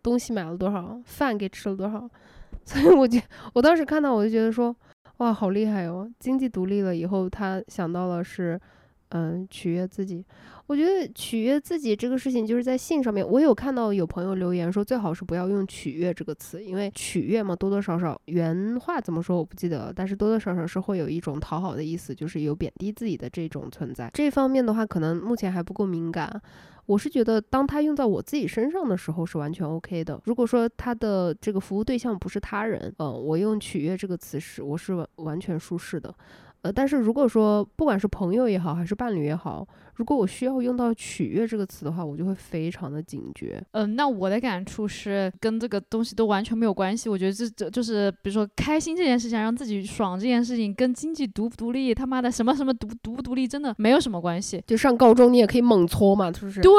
[0.01, 0.99] 东西买了多少？
[1.05, 2.09] 饭给吃了多少？
[2.65, 3.19] 所以我就
[3.53, 4.75] 我当时看到我就觉得说，
[5.17, 6.09] 哇，好厉害哦！
[6.19, 8.59] 经济独立了以后，他想到了是，
[9.09, 10.25] 嗯，取悦自己。
[10.67, 24.11] 我觉得取悦自己这个事情，就是在性上面，我有看到有朋友留言说，最好是不要用取悦这个词，因为取悦嘛，多多少少原话怎么说我不记得了，但是多多少少是会有一种讨好的意思，就是有贬低自己的这种存在。
[24.13, 26.41] 这方面的话，可能目前还不够敏感。
[26.85, 30.21] 我是觉得，当他用在我自己身上的时候，是完全 OK 的。
[30.25, 36.13] 如果说他的这个服务对象不是他人，嗯，我用取悦这个词是我是完全舒适的。
[36.61, 39.67] 呃，但是如果说不管是朋友也好，还是伴侣也好，
[39.97, 43.61] 如果我需要用到取悦这个词的话，我就会非常的警觉。
[43.71, 47.09] 嗯，那我的感触是跟这个东西都完全没有关系。
[47.09, 54.63] 我觉得这这就是比如说开心这件事情，让自己爽这件事情，跟经济独不独立，他妈的什么什么独独不独立，真的没有什么关系。
[54.67, 56.61] 就上高中你也可以猛搓嘛，是不是？
[56.61, 56.71] 对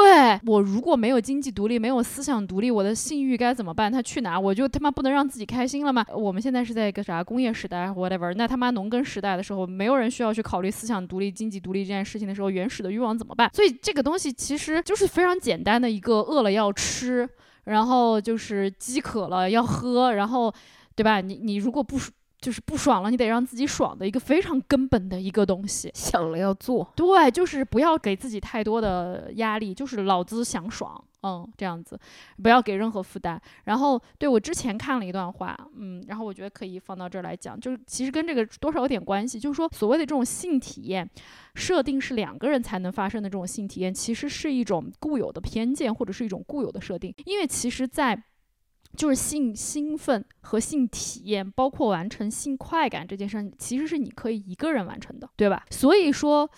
[0.45, 3.91] 我如果没有经济独立，没有思想独立，我的性欲该怎么办？
[3.91, 4.39] 他去哪？
[4.39, 6.05] 我就他妈不能让自己开心了吗？
[6.15, 8.33] 我们现在是在一个啥工业时代，whatever。
[8.33, 13.49] 那他妈农耕时代的时候，没有人需要去考虑思想独立、经济独立这件事情的时候，原始的欲望怎么办？
[13.53, 17.27] 所以这个东西其实就是非常简单的一个，饿了要吃，
[17.65, 20.53] 然后就是饥渴了要喝，然后
[20.95, 21.21] 对吧？
[21.21, 21.97] 你你如果不
[22.41, 25.91] 就是不爽了，你得让自己爽的一个非常根本的一个东西。
[25.93, 31.99] 想了要做，对，就是不要给自己太多的压力，就是老子想爽，嗯，这样子，
[32.41, 33.41] 不要给任何负担。
[33.65, 41.09] 然后，对我之前看了一段话，嗯，然后我觉得可以放到这儿来讲，就是其实跟这个多少有点关系，就是说所谓的这种性体验
[41.55, 48.23] 设定是两个人才能发生的这种性体验，其实是一种固有的偏见或者是一种固有的设定，因为其实，在
[48.95, 55.63] 就是性兴奋和性体验，包括完成性快感这件事，其实是你可以一个人完成的，对吧？
[55.69, 56.49] 所以说，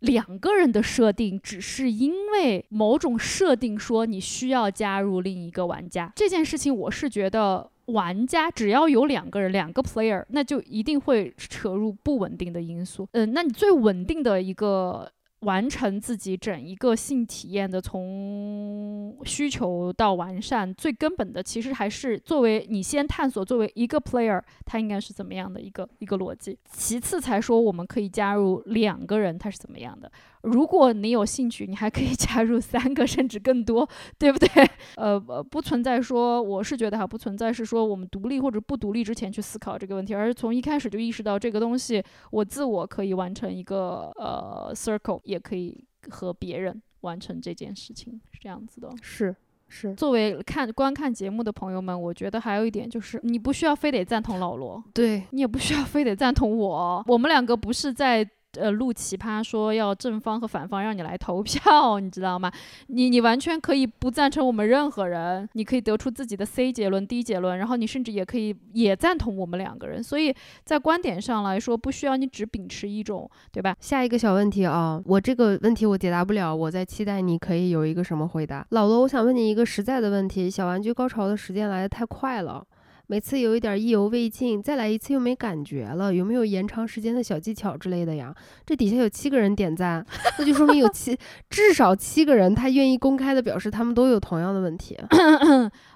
[0.00, 13.08] 两个人的设定只是因为某种设定说你需要加入另一个玩家这件事情，我是觉得玩家只要有两个人，两个 player，那就一定会扯入不稳定的因素。
[13.12, 15.10] 嗯，那你最稳定的一个。
[15.46, 26.58] 完成自己整一个性体验的从需求到完善，最根本的其实还是作为你先探索，作为一个 player，他应该是怎么样的一个一个逻辑。
[26.68, 30.10] 其次才说我们可以加入两个人，他是怎么样的。
[30.46, 34.48] 如果你有兴趣，你还可以 加入三个甚至更多，对不对？
[34.96, 48.88] 呃，不存在说我是觉得哈，不存在是说我们独立或者不独立之前去思考这个问题，而是从一开始就意识到这个东西，我自我可以完成一个呃 circle，也可以和别人完成这件事情，是这样子的。
[49.02, 49.34] 是
[49.68, 49.92] 是。
[49.94, 58.28] 作为看观看节目的朋友们，我觉得还有一点就是，你不需要非得赞同老罗，对你也不需要非得赞同我，我们两个不是在。
[58.58, 62.50] 呃，录奇葩说要正方和反方让你来投票，你知道吗？
[62.88, 70.02] 你你完全可以不赞成我们任何人，你可以得出自己的 C 结论、D 结论，然后你甚至也可以也赞同我们两个人。
[70.02, 73.76] 所以在观点上来说，不需要你只秉持一种，对吧？
[73.80, 78.66] 下一个小问题啊，我这个问题我解答不了，我在期待你可以有一个什么回答。
[78.70, 82.64] 老罗，我想问你一个实在的问题：小玩具高潮的时间来的太快了。
[83.08, 88.34] 每次有一点意犹未尽，再来一次又没感觉了，有没有延长时间的小技巧之类的呀？
[88.64, 90.04] 这底下有七个人点赞，
[90.38, 91.16] 那就说明有七
[91.48, 94.96] 至少七个人他愿意公开的表示他们都有同样的问题。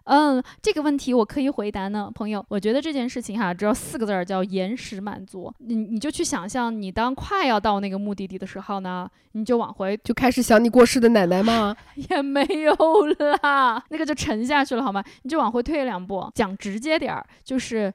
[0.05, 2.44] 嗯，这个问题我可以回答呢，朋友。
[2.49, 5.53] 我觉得这件事情哈，只要四个字儿叫延时满足。
[5.59, 11.77] 你你就去想象，你当快要到那个目的地的时候呢，你就往回就开始想你过世的奶奶吗？
[12.11, 12.75] 也没有
[13.18, 15.05] 啦，那个就沉下去了好吗？
[15.23, 17.92] 你就往回退两步，讲直接点儿，就是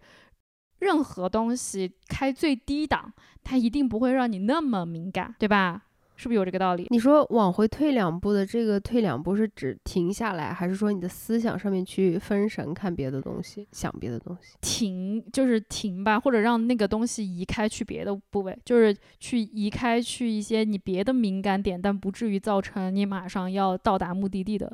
[0.80, 3.14] 任何东西开最低档，
[3.44, 5.84] 它一定不会让你那么敏感，对吧？
[6.18, 6.88] 是不是有这个道理？
[6.92, 14.56] 你说往回退两步的这个退两步是指停下来，还是说你的思想上面去分神看别的东西，想别的东西？
[14.62, 24.74] 停就是停吧，或者让那个东西移开去别的部位，就是去移开去一些你别的敏感点，但不至于造成你马上要到达目的地的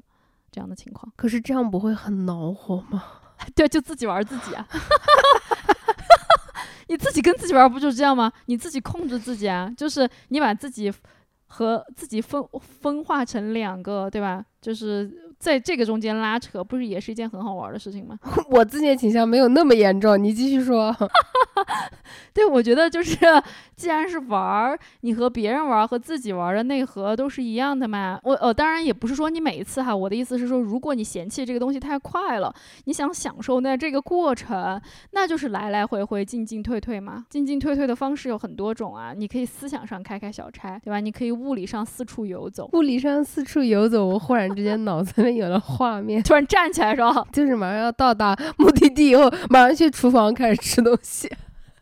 [0.52, 1.12] 这样的情况。
[1.16, 3.04] 可是这样不会很恼火吗？
[3.56, 4.68] 对，就自己玩自己啊。
[6.88, 8.32] 你自己跟自己玩不就这样吗？
[8.46, 10.92] 你自己控制自己啊，就是你把自己。
[11.54, 14.42] 和自己分分化成两个，对吧？
[14.62, 18.18] 就是在这个中间拉扯，不是也是一件很好玩的事情吗？
[18.48, 20.96] 我自恋倾向没有那么严重，你继续说。
[22.34, 23.18] 对，我觉得就是，
[23.76, 28.20] 既然是玩儿，你和别人玩儿和自己玩儿的内核都是一样的嘛。
[28.24, 32.54] 我呃，当然也不是说你每一次哈，我的意思是说，如果你嫌弃这个东西太快了，
[32.86, 34.80] 你想享受那这个过程，
[35.12, 37.26] 那就是来来回回进进退退嘛。
[37.30, 41.00] 进进退退的方式有很多种啊，你可以思想上开开小差，对吧？
[41.00, 42.70] 你可以物理上四处游走。
[42.74, 51.30] 物理上四处游走，我忽然之间脑子里有了画面，突然站起来说，就是马上要到达目的地以后，马上去厨房开始吃东西。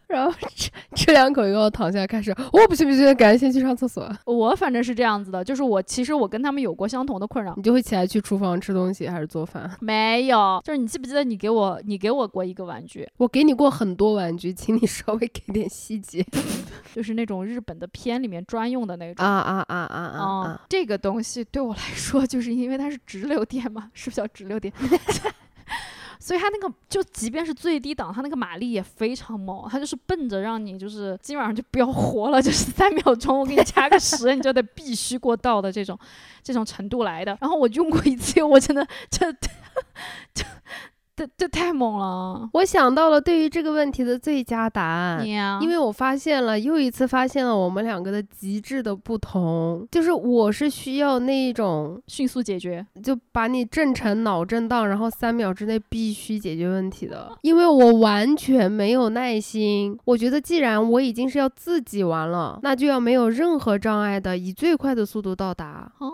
[0.09, 4.11] 然后吃吃两口以后躺下开始，我不行不行，赶紧先去上厕所。
[4.25, 7.53] 我反正是这样子的，就是我其实我跟他们有过相同的困扰。
[7.55, 9.69] 你就会起来去厨房吃东西还是做饭？
[9.79, 13.07] 没有，就是你记不记得你给我你给我过一个玩具？
[13.17, 16.25] 我给你过很多玩具，请你稍微给点细节。
[16.95, 19.23] 就是那种日本的片里面专用的那种。
[19.23, 20.61] 啊啊啊啊啊！
[20.67, 24.73] 这个东西对我来说，就是因为它是直流电嘛，是不是叫直流电？
[26.19, 35.97] 所以它那个就即便是最低档，它那个马力也非常猛，它就是奔着让你就是今晚上就不要活了，就是三秒钟我给你加个十，你就得必须过道的这种
[36.43, 37.37] 这种程度来的。
[37.41, 39.49] 然后我用过一次，我真的这这。
[41.19, 42.49] 这这太猛了！
[42.53, 45.27] 我想到了对于这个问题的最佳答案，
[45.61, 59.99] 因为我发现了又一次发现了我们两个的极致的不同，就是我是需要那一种迅速解决，就把你震成脑震荡，然后三秒之内必须解决问题的，因为我完全没有耐心。
[60.05, 65.91] 我觉得既然我已经是要自己玩了，那就要没有任何障碍的以最快的速度到达。
[65.97, 66.13] 哦。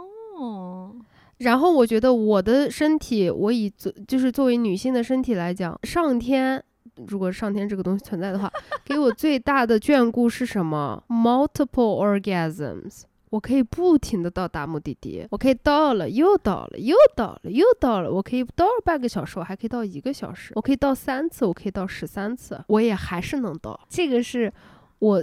[1.39, 6.64] 然后我觉得我的身体，我以作就是作为女性的身体来讲，上天
[7.07, 8.49] 如果上天这个东西存在的话，
[8.86, 13.01] 给我最大的眷顾是什么？Multiple orgasms，
[13.32, 23.78] 我可以不停的到达目的地，我可以到了又到了又到了又到了，我可以到半个小时，我还可以到一个小时，我可以到三次，我可以到十三次，我也还是能到。
[23.89, 24.51] 这个是
[24.99, 25.22] 我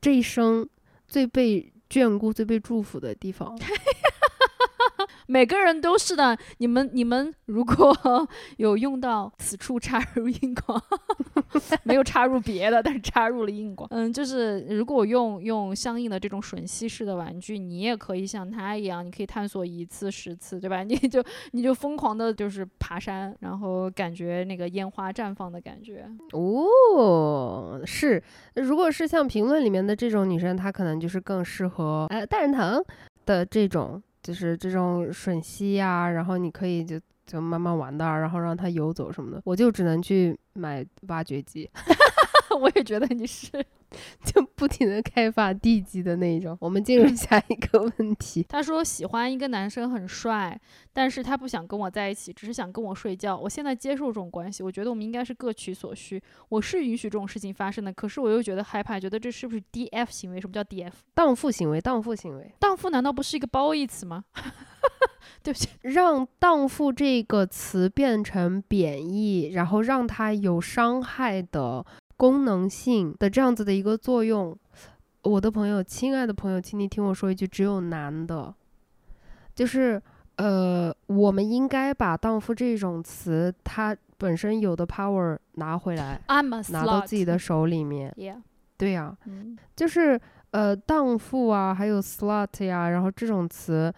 [0.00, 0.64] 这一生
[1.08, 3.58] 最被眷顾、最被祝福的地方。
[5.30, 6.36] 每个人都是的。
[6.56, 7.94] 你们你们如果
[8.56, 10.82] 有用到此处插入硬广，
[11.84, 13.86] 没有插入别的，但是插入了硬广。
[13.92, 20.82] 嗯，就是如果用用相应的这种吮吸式的玩具，你也可以像他一样，你可以探索一次十次，对吧？
[20.82, 21.22] 你就
[21.52, 26.08] 你就疯狂的就是爬山，然后感觉那个烟花绽放的感觉。
[26.32, 28.22] 哦，是。
[28.54, 32.82] 如果是像评论里面的这种女生，她可能就是更适合呃大人疼
[33.26, 34.02] 的这种。
[34.28, 41.70] 就是这种吮吸呀，然后你可以就就慢慢玩的，然后让它游走什么的，我就只能去买挖掘机。
[42.60, 43.64] 我也觉得你是。
[44.22, 46.54] 就不停的开发地基的那一种。
[46.60, 48.44] 我们进入下一个问题。
[48.46, 50.60] 他说喜欢一个男生很帅，
[50.92, 53.34] 但是他不想跟我在一起，只是想跟我睡觉。
[53.34, 56.22] 我现在接受这种关系，我觉得我们应该是各取所需。
[56.50, 60.38] 我是允许这种事情发生的，可是我又觉得害怕，觉得这是不是 D F 行为？
[60.38, 60.96] 什么叫 D F？
[61.14, 64.24] 荡妇行为，荡妇行为，荡妇难道不是一个褒义词吗？
[65.42, 71.84] 对不起，让荡妇这个词变成贬义，然后让它有伤害的。
[72.18, 74.52] 功能性的这样子的一个作用，
[75.22, 78.52] 我的朋友，亲爱的朋友，请你听我说一句，只有男的，
[79.54, 80.02] 就是
[80.34, 86.20] 呃，我们应该把荡妇这种词它本身有的 power 拿回来，
[86.70, 88.12] 拿到自己的手里面。
[88.76, 89.16] 对呀，
[89.76, 90.20] 就是
[90.50, 93.94] 呃，荡妇啊，还有 slut 呀，然后这种词，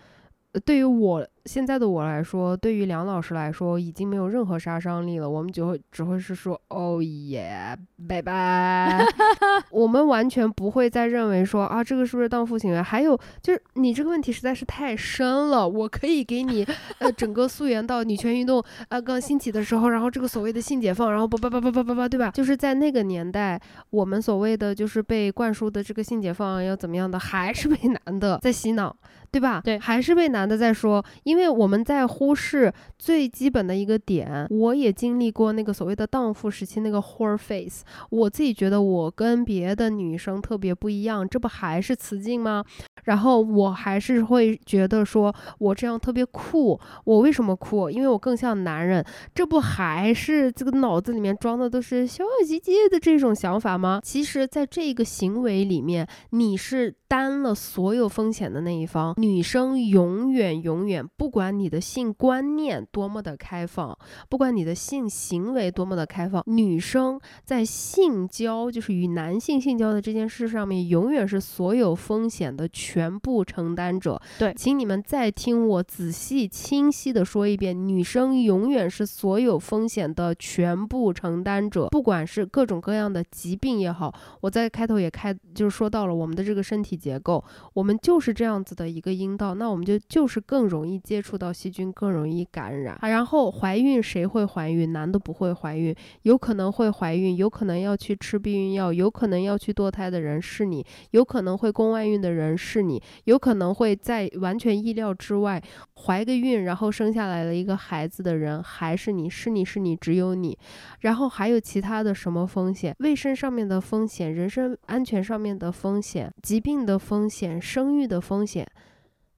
[0.65, 1.27] 对于我。
[1.47, 5.29] 现在的我来说，对于梁老师来说，已经没有任何杀伤力了。
[5.29, 7.77] 我们就会只会是说，哦耶，
[8.09, 9.05] 拜拜。
[9.71, 12.83] 我们完全不会再认为说啊，这个是不是荡妇行为？
[12.83, 15.67] 还有就是你这个问题实在是太深了。
[15.67, 16.67] 我可以给你
[16.99, 22.31] 呃整个溯源到女权运动啊刚兴起的时候，然后这个所谓的性解放，然后叭叭叭叭叭叭叭，对吧？
[22.33, 23.61] 就是在那个年代，
[23.91, 27.77] 我们所谓的就是被灌输的这个性解放要怎么样的，还是被
[28.07, 28.95] 男的在洗脑。
[29.33, 29.61] 对吧？
[29.63, 34.49] 对，还是被男的在说，因为我们在忽视最基本的一个点。
[34.51, 37.85] 我也经历过那个所谓的荡妇时期，那个 whore face。
[38.11, 42.65] 我自己觉得我跟别的女生特别不一样，这不还是雌竞吗？
[43.05, 46.81] 然后我还是会觉得说我这样特别酷。
[47.05, 47.89] 我为什么酷？
[47.89, 49.07] 因为我更像男人。
[49.33, 54.01] 这不还是这个脑子里面装的都是小小鸡鸡的这种想法吗？
[54.03, 59.15] 其实，在这个行为里面，你是担了所有风险的那一方。
[59.17, 63.95] 女生永远永远，不管你的性观念多么的开放，
[64.31, 74.19] 不管你的性行为多么的开放，女生在性交，就是与男性性交的这件事上面，永远是所有风险的全部承担者。
[74.39, 84.11] 对，请你们再听我仔细清晰的说一遍，女生永远是所有风险的全部承担者，不管是各种各样的疾病也好，
[84.41, 87.45] 我在开头也开就是说到了我们的这个身体结构，
[87.75, 89.11] 我们就是这样子的一个。
[89.11, 92.97] 阴道，那我们就就是更容易接触到细菌，更容易感染。
[93.03, 94.93] 然后怀孕谁会怀孕？
[94.93, 95.93] 男的不会怀孕，
[96.23, 105.61] 有可能会怀孕，有可能要去吃避孕药，有可能要去堕胎的人是你，有可能会宫外孕的人是你，有可能会在完全意料之外
[105.97, 110.57] 怀个孕，然后生下来了一个孩子的人还是你，是你是你，只有你。
[111.01, 112.95] 然后还有其他的什么风险？
[113.01, 118.65] 卫生上面的风险，人身安全上面的风险，疾病的风险，生育的风险。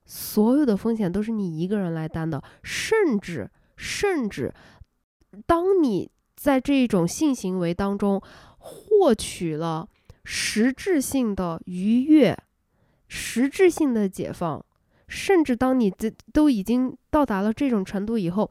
[0.05, 4.53] 所有的风险都是你一个人来担的，甚至甚至，
[5.45, 8.21] 当你在这种性行为当中
[8.57, 9.87] 获取了
[10.23, 12.37] 实质性的愉悦、
[13.07, 14.63] 实质性的解放，
[15.07, 18.49] 甚至当你这都已经到达了这种程度以后，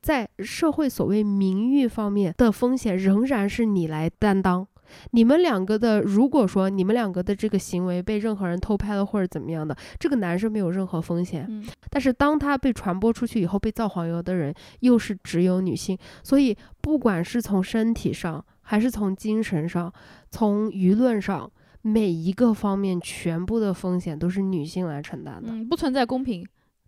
[0.00, 4.66] 在社会所谓名誉方面的风险仍然是你来担当。
[5.12, 11.46] 你们两个的，如果说你们两个的这个行为被任何人偷拍了或者怎么样的，这个男生没有任何风险。
[11.48, 15.96] 嗯但是当他被传播出去以后，被造黄油的人又是只有女性。
[16.24, 19.92] 所以不管是从身体上，还是从精神上，
[20.30, 21.48] 从舆论上，
[21.82, 25.50] 每一个方面全部的风险都是女性来承担的。
[25.50, 26.44] 嗯，不存在公平，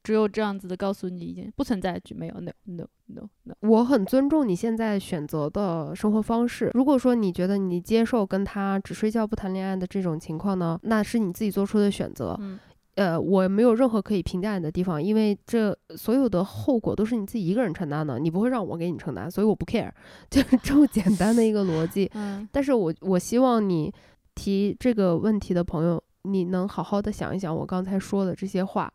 [0.07, 3.55] 只有这样子的告诉你已经，不存在就没有，no no no no。
[3.63, 6.71] 我很尊重你现在选择的生活方式。
[6.75, 12.37] 如果说你觉得你接受跟他只睡觉不谈恋爱的这种情况呢，那是你自己做出的选择。
[12.39, 12.57] 嗯
[12.95, 19.91] 呃，我没有任何可以评价你的地方，因为这所有的后果都是你自己一个人承担的，你不会让我给你承担，所以我不 care，
[20.31, 22.09] 就是这么简单的一个逻辑。
[22.15, 23.93] 嗯但是我我希望你
[24.37, 28.91] 提这个问题的朋友，你能好好的想一想我刚才说的这些话，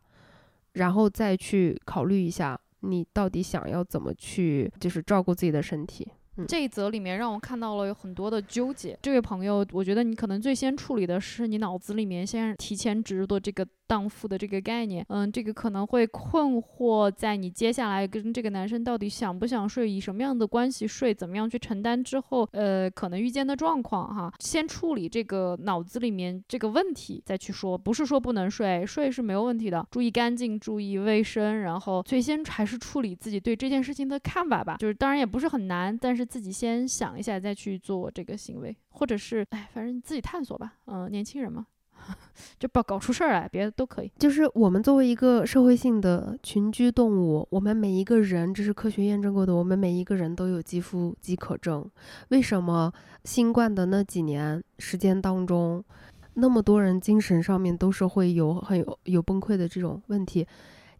[0.74, 6.10] 然后再去考虑一下，你到底想要怎么去，就是照顾自己的身体。
[6.46, 8.98] 这一则里面让我看到了有很多的纠结。
[9.02, 15.04] 这位朋友，我觉得你可能最先处理的是你脑子里面先提前植入的这个荡妇的这个概念。
[15.08, 24.32] 嗯，这个可能会困惑在你接下来跟这个男生到底想不想睡，以什么样的关系睡，怎么样去承担之后，呃，可能遇见的状况哈。
[24.38, 34.76] 先处理这个脑子里面这个问题，再去说，不是说不能睡，睡是没有问题的，注意干净，注意卫生，然后最先还是处理自己对这件事情的看法吧。
[34.78, 40.78] 就是当然也不是很难，但是自己先想一下再去做这个行为，或者是哎，反正你自己探索吧。
[40.86, 41.66] 嗯、年轻人嘛，
[42.58, 44.10] 就不要搞出事儿来，别的都可以。
[44.18, 51.86] 就是我们作为一个社会性的群居动物，我们每一个人，这是科学验证过的，我们每一个人都有肌肤饥渴症。
[52.30, 52.90] 为什么
[53.24, 55.84] 新冠的那几年时间当中，
[56.32, 60.46] 那么多人精神上面都是会有很有有崩溃的这种问题？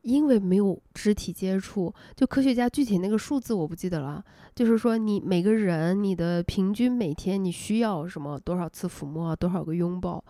[0.02, 4.22] 因为没有肢体接触，就科学家具体那个数字我不记得了，
[4.54, 10.22] 就是说你每个人你的平均每天你需要什么多少次抚摸，多少个拥抱，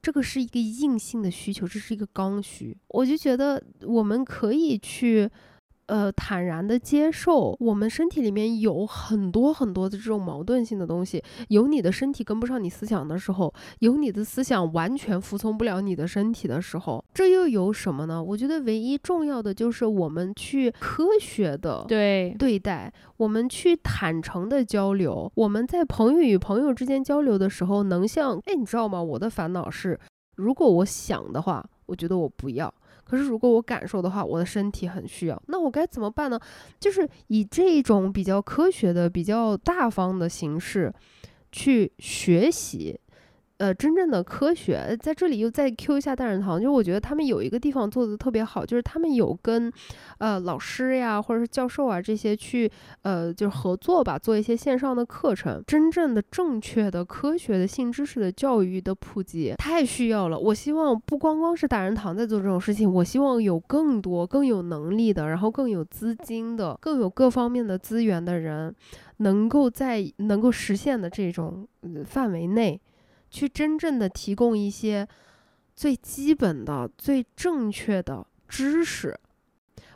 [0.00, 2.76] 这个是一个硬性的需求，这是一个刚需。
[2.88, 5.28] 我就觉得我们可以去，
[5.88, 11.22] 呃，坦然的接受我们身体里面有很多很多的这种矛盾性的东西。
[11.48, 18.22] 有你的身体跟不上你思想的时候，有你的思想完全服从不了你的身体的时候，这又有什么呢？
[18.22, 25.32] 我觉得唯一重要的就是我们去科学的对，对待，我们去坦诚的交流。
[25.34, 29.02] 我们在朋友与朋友之间交流的时候，能像哎，你知道吗？
[29.02, 29.98] 我的烦恼是，
[30.36, 32.68] 如果我想的话，我觉得我不要；
[33.08, 35.42] 可是如果我感受的话，我的身体很需要。
[35.46, 36.38] 那我该怎么办呢？
[36.78, 40.92] 就是以这种比较科学的、比较大方的形式
[41.50, 43.00] 去学习。
[43.58, 49.70] 呃，真正的科学在这里又再 Q 一下大人堂，就我觉得他们有一个地方做的特别好，就是他们有跟，
[50.18, 52.70] 呃，老师呀或者是教授啊这些去，
[53.02, 55.60] 呃，就是合作吧，做一些线上的课程。
[55.66, 60.38] 真正的正确的科学的性知识的教育的普及太需要了。
[60.38, 68.72] 我希望不光光是大人堂在做这种事情，我希望有更多更有能力的，然后更有资金的，更有各方面的资源的人，
[69.16, 71.66] 能够在能够实现的这种
[72.04, 72.80] 范围内。
[73.30, 75.06] 去真正的提供一些
[75.74, 79.18] 最基本的、最正确的知识，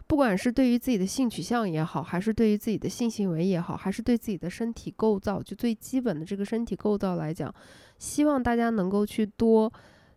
[0.06, 7.52] 不管是对于自己的性取向也好，还是对于自己的性行为也好，还是对自己的身体构造，就最基本的这个身体构造来讲，
[7.98, 9.72] 希望大家能够去多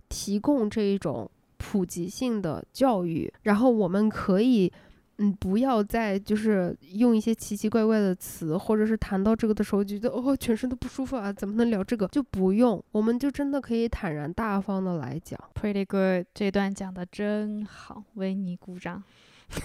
[0.09, 4.71] 提供这一种普及性的教育，然后我们可以。
[5.17, 12.05] 嗯，不要再就是用一些奇奇怪怪的词，或者是谈到这个的时候觉得哦全身都不舒服啊，怎么能聊这个？
[12.09, 15.39] 就不用，我们就真的可以坦然大方的来讲。
[15.53, 19.01] Pretty good，这段讲的真好，为你鼓掌，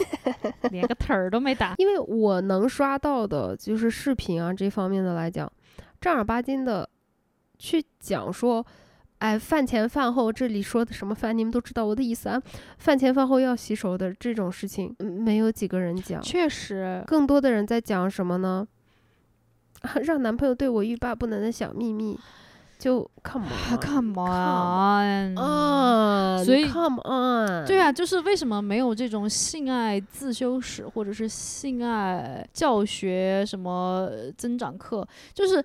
[0.71, 1.75] 连个腿儿都没打。
[1.79, 5.53] 因为我能刷到的就是视频啊这方面的来讲，
[6.01, 6.89] 正儿八经的
[7.59, 8.65] 去讲说，
[9.21, 12.43] 哎，饭前饭后这里说的什么饭，你们都知道我的意思啊。
[12.79, 16.21] 饭前饭后要洗手的这种事情，嗯没有几个人讲。
[16.23, 18.66] 确实，更多的人在讲什么呢？
[20.05, 22.18] 让男朋友对我欲罢不能的小秘密，
[22.79, 35.07] 就 come on come on on，啊，所以 come on，对啊，就是为什么没有这种性爱自修室或者是性爱教学什么增长课？
[35.33, 35.62] 就是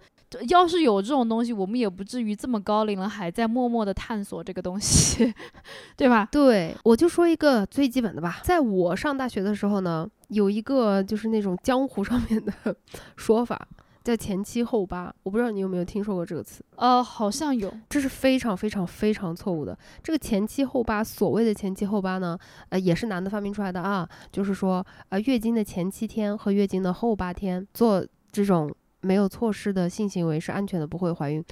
[0.49, 5.33] 要是有这种东西，我们也不至于这么高龄了还在默默的探索这个东西，
[5.95, 6.27] 对吧？
[6.31, 8.39] 对，我就说一个最基本的吧。
[8.43, 12.75] 在我上大学的时候呢，有一个就是那种江湖 上面的
[13.15, 13.67] 说法，
[14.03, 15.13] 叫前七后八。
[15.23, 16.63] 我不知道你有没有听说过这个词？
[16.75, 19.77] 呃，好像有，这是非常非常非常错误的。
[20.03, 22.37] 这个前七后八，所谓的前七后八呢，
[22.69, 24.07] 呃，也是男的发明出来的啊。
[24.31, 28.73] 就是说，呃，月经的前七天和月经的后八天做这种
[29.05, 31.43] 没有措施的性行为是安全的，不会怀孕。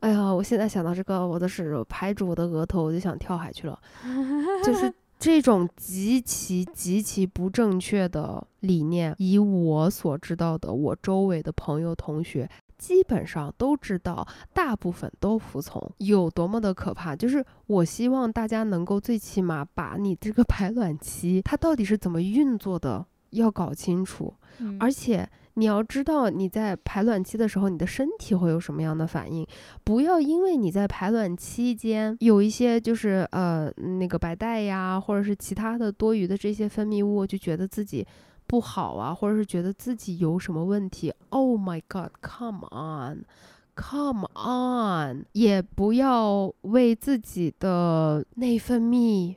[0.00, 3.78] 哎呀，我现在想到这个，我的是拍着我的额头，我就想跳海去了。
[4.64, 17.14] 就是 这种极其极其不正确的理念，以我所知道的，我周围的朋友同学基本上都知道，大部分都服从，有多么的可怕。
[17.14, 24.32] 就是我希望大家能够最起码把你这个 排卵期它到底是怎么运作的要搞清楚，
[24.78, 25.28] 而且。
[25.60, 29.46] 你要知道你在排卵期的时候，你的身体会有什么样的反应？
[29.84, 38.06] 不要因为你在排卵期间有一些就是呃那个白带呀，或者是其他的多余的这些分泌物，就觉得自己
[38.46, 41.12] 不好啊，或者是觉得自己有什么问题。
[41.28, 49.36] Oh my God，come on，come on，也不要为自己的内分泌。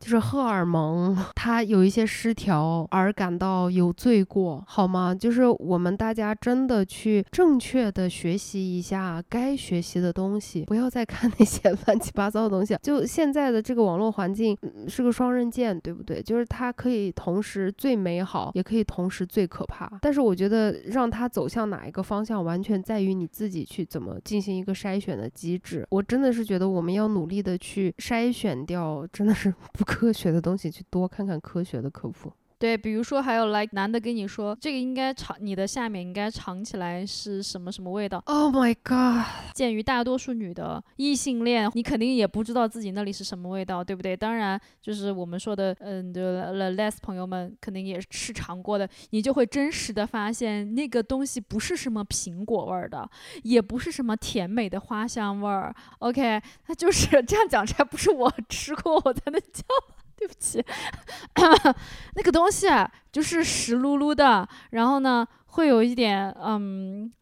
[0.00, 5.14] 就是荷尔蒙 它有一些失调而感到有罪过，好吗？
[5.14, 12.76] 就是我们大家真的去正确的学习一下该学习的东西，不要再看那些 乱七八糟的东西。
[12.82, 14.56] 就现在的这个网络环境
[14.88, 16.20] 是个双刃剑，对不对？
[16.20, 19.90] 就是它可以同时最美好，也可以同时最可怕。
[20.02, 25.86] 但是我觉得让它走向哪一个方向，完全在于你自己去怎么进行一个筛选的机制。
[25.90, 29.83] 我真的是觉得我们要努力的去筛选掉，真的是不。
[29.84, 32.32] 科学的东西去多看看科学的科普。
[32.64, 39.26] 对，比如说还有来男的跟你说，这个应该尝你的下面应该尝起来是什么什么味道？Oh my god！
[39.52, 44.16] 鉴于大多数女的异性恋，你肯定也不知道自己那里是什么味道，对不对？
[44.16, 53.06] 当然，就是我们说的，嗯，的 less 朋友们肯定也是尝过的，你就会真实的发现那个东西不是什么苹果味儿的，
[53.42, 55.74] 也不是什么甜美的花香味儿。
[55.98, 59.66] OK，它就是 这样讲出来，不是我吃过我才能讲。
[60.16, 60.64] 对不起，
[62.14, 62.66] 那个东西，
[63.12, 67.12] 就是湿漉漉的，然后呢，会有一点，嗯，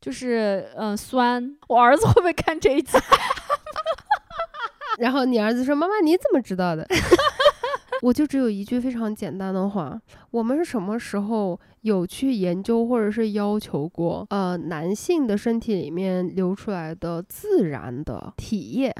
[0.00, 1.56] 就是嗯酸。
[1.68, 2.98] 我儿子会不会看这一集？
[4.98, 6.86] 然后你儿子说：“妈妈，你怎么知道的？”
[8.02, 9.98] 我就只有一句非常简单的话：
[10.32, 18.94] 我们什么时候有去研究或者是要求过，呃，男性的身体里面流出来的自然的体液，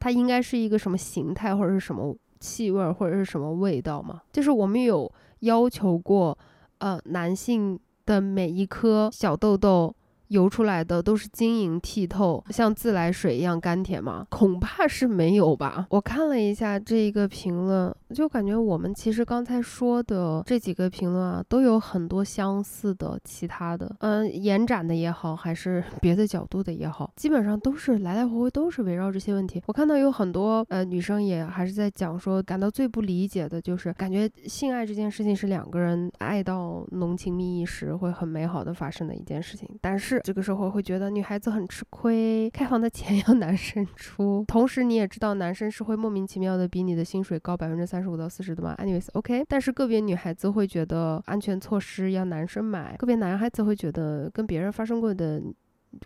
[0.00, 2.16] 它应该是一个什么形态或者是什么？
[2.42, 4.20] 气味或者是什么味道吗？
[4.32, 6.36] 就是我们有要求过，
[6.78, 9.94] 呃，男性的每一颗小痘痘。
[10.28, 14.26] 游出来的都是晶莹剔透，像自来水一样甘甜吗？
[14.30, 15.86] 恐怕是没有吧。
[15.90, 29.62] 我看了一下这一个评论，就感觉我们其实刚才说的这几个评论啊，都有很多相似的，其他的，嗯，延展的也好，还是 别的角度的也好，基本上都是来来回回都是围绕这些问题。
[29.66, 40.20] 我看到有很多呃女生也还是在讲说，感到最不理解的就是感觉性爱这件事情是两个人爱到浓情蜜意时会很美好的发生的一件事情，但是。
[40.24, 48.74] 这个时候会觉得女孩子很吃亏，开房的钱要 男生出，同时你也知道男生是会莫名其妙的比你的薪水高百分之三十五到四十的嘛。
[48.76, 55.42] Anyways，OK，但是个别女孩子会觉得安全措施要男生买，个别男孩子会觉得跟别人发生过的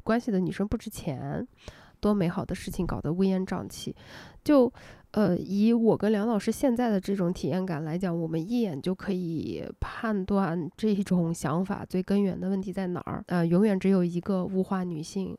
[0.02, 1.46] 关系的女生不值钱，
[2.00, 3.96] 多美好的事情搞得乌烟瘴气，
[4.44, 4.72] 就。
[5.12, 13.24] 呃，以我跟梁老师现在的这种体验感来讲，我们一眼就可以判断这种想法最根源的问题在哪儿。
[13.28, 15.34] 呃，永远只有一个物化女性，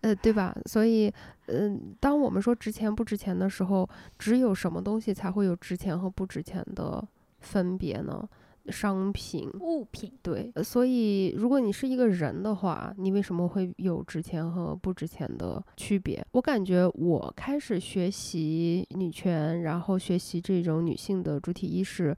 [0.00, 0.56] 呃，对吧？
[0.66, 1.12] 所以，
[1.46, 3.88] 嗯，当我们说值钱不值钱的时候，
[4.18, 7.06] 只有什么东西才会有值钱和不值钱的
[7.40, 8.28] 分别呢？
[8.70, 16.22] 商品、物品，对，所以如果你是一个人的话，你为什么会有值钱和不值钱的区别？
[16.32, 22.14] 我感觉我开始学习女权，然后学习这种女性的主体意识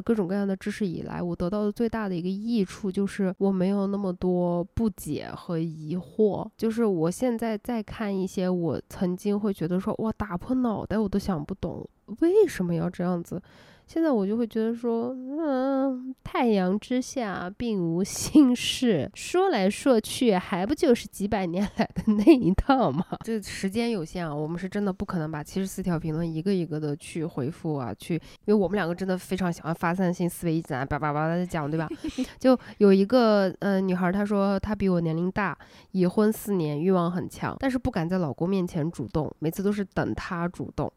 [0.00, 6.48] 各种各样的知识以来，我得到的最大的一个益处就是我没有那么多不解和疑惑。
[6.56, 11.88] 就是我现在在看一些我曾经会觉得说哇打破脑袋我都想不懂
[12.20, 13.40] 为什么要这样子。
[13.88, 23.02] 现在我就会觉得说，嗯，太阳之下并无新事，说来说去还不就是几百年来的那一套吗？
[23.24, 31.88] 这时间有限啊，我们是真的不可能把七十四条评论一个一个的去回复啊，去，因为我们两个真的非常喜欢发散性思维，一直在叭叭叭的讲，对吧？
[32.38, 35.56] 就有一个嗯女孩，她说她比我年龄大，
[35.92, 40.92] 已婚四年，欲望很强，但是不敢在老公面前主动，每次都是等他主动。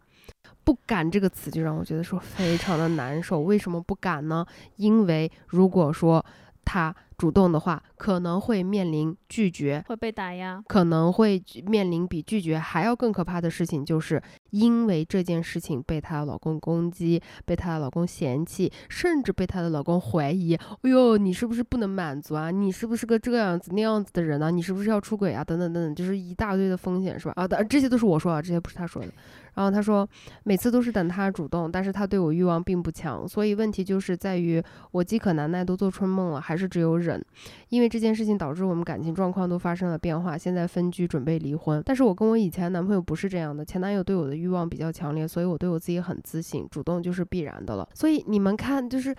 [0.72, 3.42] 不敢这个词就让我觉得说非常的难受。
[3.42, 4.46] 为什么不敢呢？
[4.78, 6.26] 因为如果说
[6.64, 20.56] 他主动的话，可能会面临拒绝，会被打压，可能会面临比拒绝还要更可怕的事情，就是因为这件事情被她的老公攻击，被她的老公嫌弃，甚至被她的老公怀疑。
[20.56, 22.50] 哎呦，你是不是不能满足啊？
[22.50, 24.50] 你是不是个这样子那样子的人啊？
[24.50, 25.44] 你是不是要出轨啊？
[25.44, 27.34] 等等等等，就是一大堆的风险，是吧？
[27.36, 29.10] 啊，这些都是我说的，这些不是他说的。
[29.54, 30.08] 然后他说，
[30.44, 37.24] 每次都是等他主动，但是他对我欲望并不强，所以问题就是在于我饥渴难耐，都做春梦了，还是只有忍。
[37.68, 41.84] 因为这件事情导致我们感情状况都发生了变化，现在分居，准备离婚。
[41.86, 47.86] 但是我跟我以前男朋友不是这样的，前男友对我的欲望比较强烈，所以我对我自己很自信，主动就是必然的了。
[47.94, 49.14] 所以你们看，就是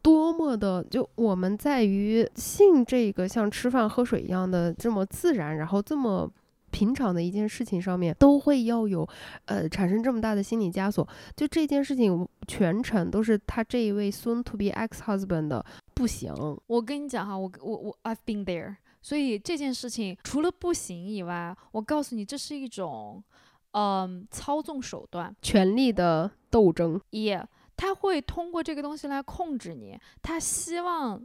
[0.00, 6.30] 多么的，就我们在于性这个像吃饭喝水一样的这么自然，然后这么。
[6.74, 9.08] 平常的一件事情上面都会要有，
[9.44, 11.06] 呃，产生这么大的心理枷锁。
[11.36, 15.64] 就这件事情全程都是他这一位 soon to be ex husband 的
[15.94, 16.34] 不行。
[16.66, 18.74] 我跟你讲哈，我我我 I've been there。
[19.00, 23.22] 所以这件事情除了不行以外，我告诉你，这是一种，
[23.70, 27.00] 嗯，操纵手段，权力的斗争。
[27.10, 27.46] 也，
[27.76, 31.22] 他会通过这个东西来控制你，他希望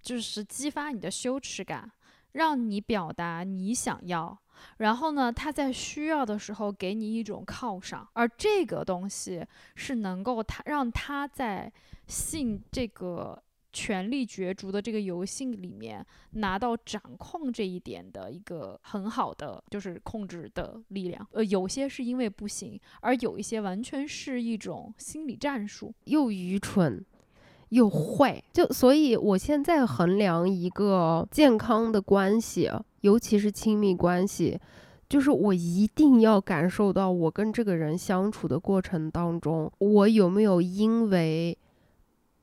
[0.00, 1.92] 就是激发你的羞耻感，
[2.32, 4.38] 让你表达你想要。
[4.78, 9.44] 然后呢，他在需要的时候给你一种犒赏，而这个东西
[9.74, 11.72] 是能够他让他在
[12.06, 13.42] 性这个
[13.72, 21.26] 权力角逐的这个游戏里面拿到掌控这一点的一个很好的就是控制的力量。
[21.32, 27.04] 呃，有些是因为不行，而有一些完全是一种心理战术，又愚蠢
[27.70, 28.42] 又坏。
[28.52, 32.70] 就所以，我现在衡量一个健康的关系。
[33.02, 34.58] 尤其是亲密关系，
[35.08, 41.56] 就是我一定要感受到我跟这个人相处的过程当中，我有没有因为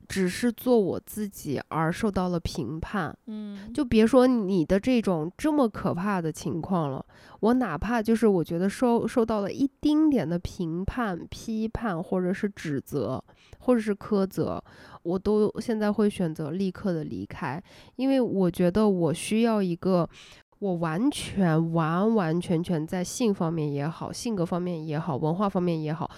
[0.08, 3.16] 只是做我自己而受到了评判。
[3.28, 7.06] 嗯，就别说你的这种这么可怕的情况了，
[7.40, 13.24] 我哪怕就是我觉得受受到了一丁点的评判、批判，或者是指责，
[13.60, 14.64] 或者是苛责，
[15.04, 17.62] 我都现在会选择立刻的离开，
[17.96, 20.10] 因为我觉得我需要一个。
[20.60, 26.10] 我完全完完全全在性方面也好，性格方面也好，文化方面也好。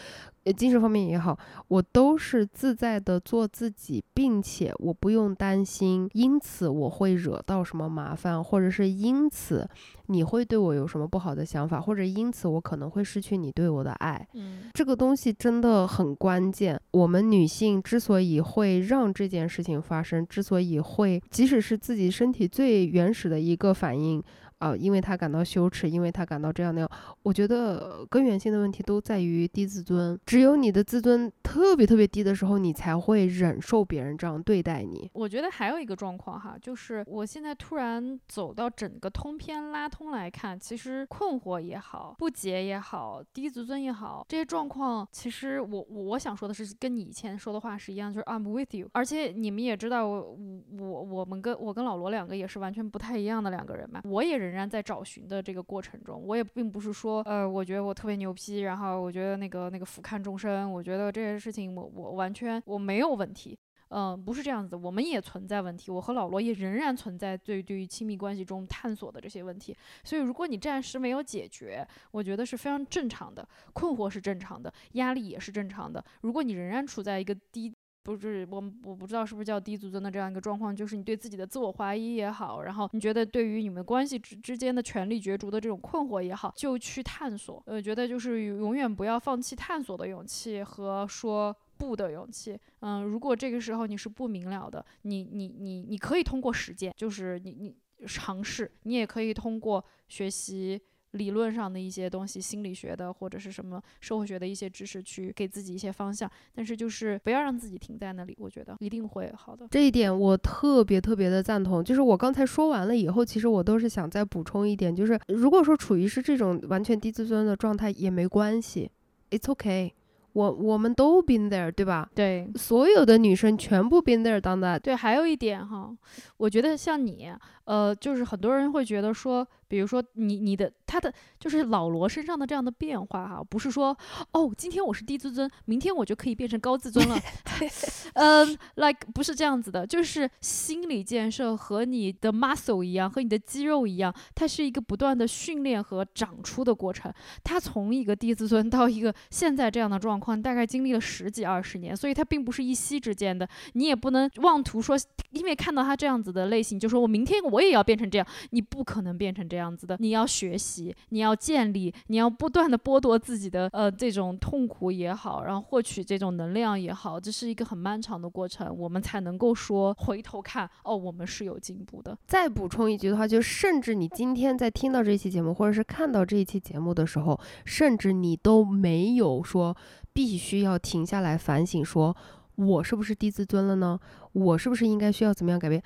[0.45, 1.37] 呃，精神方面也好，
[1.67, 9.67] 我都是自在的做自己，并且我不用担心，因此我会惹到什么麻烦，或者是因此
[10.05, 14.27] 你会对我有什么不好的想法，或者因此我可能会失去你对我的爱。
[14.33, 16.79] 嗯，这个东西真的很关键。
[16.91, 24.23] 我们女性之所以会让这件事情发生，之所以会，即使是自己身体最原始的一个反应。
[24.59, 26.89] 啊，因为他感到羞耻，因为他感到这样那样。
[27.23, 30.17] 我觉得根源性的问题都在于低自尊。
[30.25, 35.09] 只有你的自尊特别特别低的时候，你才会忍受别人这样对待你。
[35.13, 48.87] 我觉得还有一个状况哈，就是我现在突然走到整个通篇拉通来看，其实困惑也好，不解也好，低自尊也好，这些状况，其实我我想说的是，跟你以前说的话是一样，就是 I'm with you。
[48.93, 50.37] 而且你们也知道，我
[50.79, 54.44] 我我们跟我跟老罗两个也是完全不太一样的两个人嘛，我也。
[54.45, 63.57] 仍然在找寻的这个过程中，我也并不是说，呃，我觉得我特别牛批，然后我觉得那个那个俯瞰众生，我觉得这些事情我我完全我没有问题，
[63.89, 77.73] 嗯，不是这样子的，我们也存在问题，我和老罗也仍然存在对对于亲密关系中探索的这些问题，所以如果你暂时没有解决，我觉得是非常正常的，困惑是正常的，压力也是正常的，如果你仍然处在一个低。
[78.05, 87.61] 不是我，我不知道是不是叫低自尊的这样一个状况，就是你对自己的自我怀疑也好，然后你觉得对于你们关系之之间的权力角逐的这种困惑也好，就去探索。
[87.65, 92.55] 呃，觉得就是永远不要放弃探索的勇气和说不的勇气。
[92.81, 97.75] 嗯，如果这个时候你是不明了的，你你你你可以通过实践，就是你你
[98.05, 100.79] 尝试，你也可以通过学习。
[101.15, 106.29] 理论上的一些东西，心理学的或者是什么社会学的一些知识，去给自己一些方向。
[106.53, 109.67] 但是就是不要让自己停在那里，我觉得一定会好的。
[109.71, 111.83] 这一点我特别特别的赞同。
[111.83, 118.91] 就是我刚才说完了以后，其实我都是想再补充一点，就是如果说处于是这种完全低自尊的状态也没关系
[119.31, 119.91] ，It's okay。
[120.33, 122.09] 我我们都 been there，对吧？
[122.13, 124.77] 对，所有的女生全部 been there，done that。
[124.77, 125.95] 对，还有一点哈，
[126.35, 127.31] 我觉得像你，
[127.63, 133.97] 呃，就是很多人会觉得说比如说你你的他的就是老罗身上的这样的变化哈，不是说
[134.31, 137.17] 哦，今天我是低自尊，明天我就可以变成高自尊了，
[138.13, 147.11] 嗯，like 不是这样子的，就是心理建设和你的 muscle 一样，和你的肌肉一样，它是一个不断的训练和长出的过程。
[147.43, 153.47] 他从一个低自尊到一个现在这样的状况，大概经历了十几二十年，所以他并不是一夕之间的。
[153.73, 154.97] 你也不能妄图说，
[155.31, 159.95] 因为看到他这样子的类型，就说我明天我也要变成这样，你不可能变成这样这样子的。
[160.01, 172.17] 你要学习，你要建立，你要不断的剥夺自己的呃这种痛苦也好，然后获取这种能量也好，这是一个很漫长的过程，我们才能够说回头看，哦，我们是有进步的。
[172.27, 179.75] 再补充一句的话，就甚至你今天在听到这期节目，或者是看到这一期节目的时候，甚至你都没有说
[180.11, 182.13] 必须要停下来反省，说
[182.55, 183.97] 我是不是低自尊了呢？
[184.33, 185.81] 我是不是应该需要怎么样改变？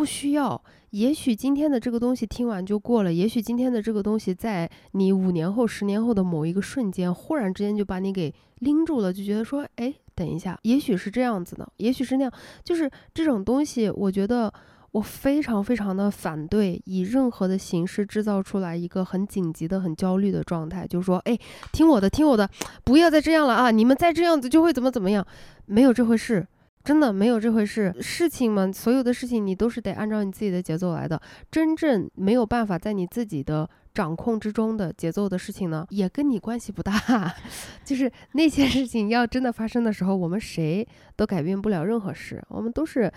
[0.00, 0.58] 不需要。
[0.92, 12.32] 也许今天的这个东西听完就过了，也许今天的这个东西在你五年后、十年后的某一个瞬间，忽然之间就把你给拎住了，就觉得说，哎，等一下，也许是这样子的，也许是那样，
[12.64, 14.50] 就是这种东西，我觉得。
[14.92, 21.38] 我非常非常的反对以任何的形式制造出来一个很紧急的、很焦虑的状态，就是说，哎，
[21.70, 22.50] 听我的，听我的，
[22.82, 23.70] 不要再这样了啊！
[23.70, 25.24] 你们再这样子就会怎么怎么样？
[25.66, 26.44] 没有这回事，
[26.82, 27.94] 真的没有这回事。
[28.00, 31.20] 事情嘛，所有的事情你都是得按照你自己的节奏来的。
[31.50, 37.34] 真正没有办法在你自己的掌控之中的节奏的事情呢，也跟你关系不大。
[37.84, 43.12] 就是那些事情要真的发生的时候，我们谁都改变不了任何事，我们都是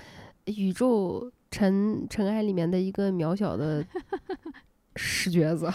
[0.45, 1.31] 宇宙。
[1.53, 3.85] 尘尘埃里面的一个渺小的
[4.97, 5.71] 石橛子，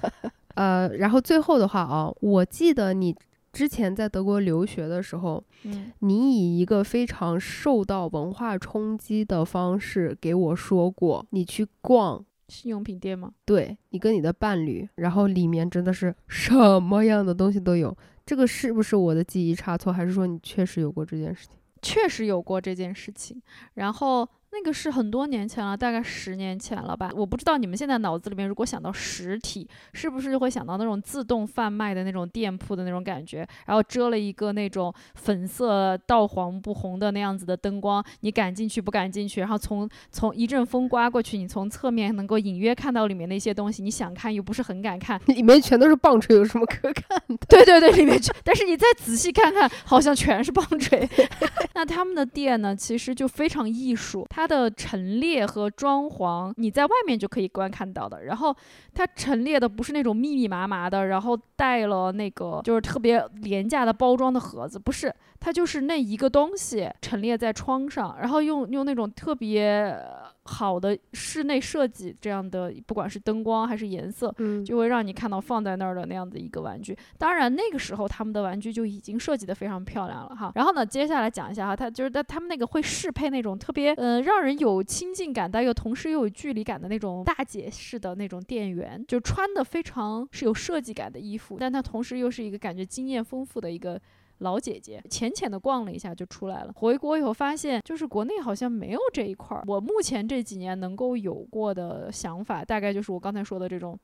[0.56, 3.14] 呃，然后最后的话啊，我记得你
[3.58, 13.32] 之前在德国留学的时候，嗯，你以一个非常受到文化冲击的方式给我说过，你去逛性用品店吗？
[13.44, 17.92] 对你跟你的伴侣，然后里面真的是什么样的东西都有，
[18.24, 21.56] 这个是不是我的记忆差错，还是说你确实有过这件事情？
[21.82, 23.42] 确实有过这件事情，
[23.74, 24.28] 然后。
[24.50, 27.10] 那个是很多年前了，大概十年前了吧。
[27.14, 47.36] 我不知道你们现在脑子里面如果想到实体，是不是就会想到那种自动贩卖的那种店铺的那种感觉，然后遮了一个那种粉色到黄不红的那样子的灯光，你敢进去不敢进去，然后从从一阵风刮过去，你从侧面能够隐约看到里面的一些东西，你想看又不是很敢看，里面全都是棒槌，有什么可看的？
[47.48, 51.06] 对对对，里面全，但是你再仔细看看，好像全是棒槌。
[51.74, 54.26] 那他们的店呢，其实就非常艺术。
[54.38, 58.22] 它的陈列和装潢，你在外面就可以观看到的。
[58.22, 58.54] 然后
[58.94, 70.00] 它陈列的不是那种密密麻麻的，然后带了那个就是特别廉价的包装的盒子，不是，它就是那一个东西陈列在窗上，然后用用那种特别。
[70.48, 76.96] 好的室内设计，这样的不管是灯光还是颜色，嗯，就会让你看到放在那儿的那样的一个玩具。
[77.18, 80.50] 当然，那个时候他们的玩具就已经设计的非常漂亮了哈。
[80.54, 94.00] 然后呢，接下来讲一下哈，他就是他他们那个会适配那种特别嗯让人有亲近感，但又同时又有距离感的那种大姐式的那种店员，就穿的非常是有设计感的衣服，但他同时又是一个感觉经验丰富的一个。
[94.38, 96.72] 老姐姐浅浅的逛了一下就出来了。
[96.74, 99.64] 回国以后发现，就是国内好像没有这一块儿。
[99.66, 103.98] 我目前这几年能够有过的想法，大概就是我刚才说的这种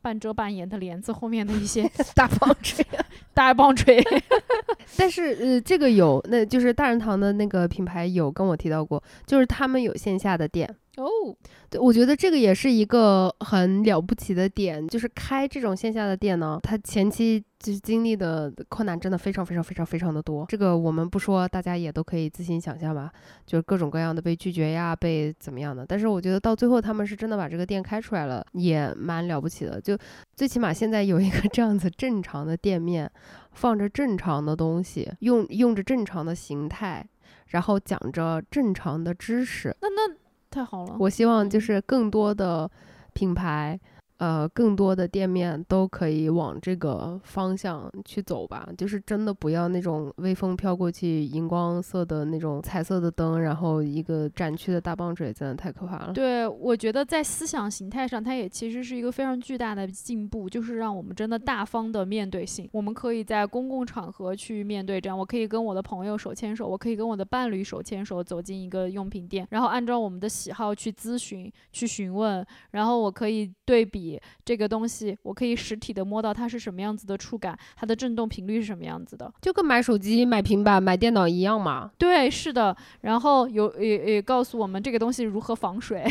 [0.00, 2.84] 半遮半掩的帘子后面的一些 大棒槌，
[3.34, 4.02] 大棒槌。
[4.96, 10.68] 但是呃，这个有，那就是大人堂的那个品牌有跟我提到过，就是他们有线下的店。
[11.00, 11.34] 哦，
[11.68, 20.44] 对，我觉得这个也是一个很了不起的点，就是开这种线下的店呢，它前期就是经历的困难真的非常非常非常非常的多。
[20.48, 23.10] 这个我们不说，大家也都可以自行想象吧，
[23.46, 25.86] 就是各种各样的被拒绝呀，被怎么样的。
[25.86, 29.80] 但是我觉得到最后他们是真的把这个店开出来了，也蛮了不起的。
[29.80, 29.96] 就
[30.36, 33.10] 最起码现在有一个 这样子正常的店面，
[33.52, 37.06] 放着正常的东西，用用着正常的形态，
[37.48, 39.74] 然后讲着正常的知识。
[39.80, 40.14] 那那。
[40.50, 40.96] 太好了！
[40.98, 42.68] 我希望就是更多的
[43.12, 43.78] 品牌。
[44.20, 56.12] 呃，更多的店面都可以往这个方向去走吧，就是真的不要那种微风飘过去，荧光色的那种彩色的灯，然后一个展区的大棒槌，真的太可怕了。
[56.12, 74.09] 对，我觉得在思想形态上，它也其实是一个非常巨大的进步，就是让我们真的大方的面对性，我们可以在公共场合去面对，这样我可以跟我的朋友手牵手，我可以跟我的伴侣手牵手走进一个用品店，然后按照我们的喜好去咨询、去询问，然后我可以对比。
[74.10, 81.90] 比这个东西，我可以实体的摸到它是什么样子的触感，它的震动频率是什么样子的，就跟买手机、买平板、买电脑一样嘛。
[81.98, 82.76] 对，是的。
[83.02, 86.04] 然后有也也告诉我们这个东西如何防水，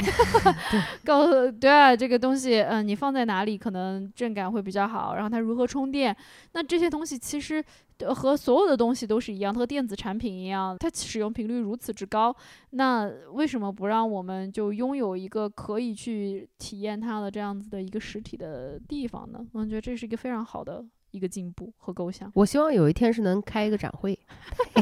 [1.03, 6.15] 告诉对啊，这个东西嗯，你放在哪里可能震感会比较好，然后它如何充电，
[6.53, 7.63] 那这些东西其实。
[8.07, 12.35] 和所有的东西都是一样，和电子产品一样，它使用频率如此之高，
[12.71, 19.45] 那为什么不让我们就拥有一个可以去体验它的这样子的一个实体的地方呢？
[19.51, 22.31] 我觉得这是一个非常好的一个进步和构想。
[22.35, 24.17] 我希望有一天是能开一个展会。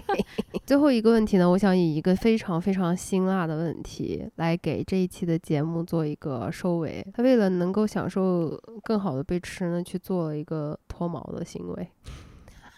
[0.66, 7.06] 最后一个问题呢，我想以一个非常非常辛辣的问题来给这一期的节目做一个收尾。
[7.14, 8.50] 他为了能够享受
[8.84, 11.90] 更好的被吃呢，去做了一个脱毛的行为。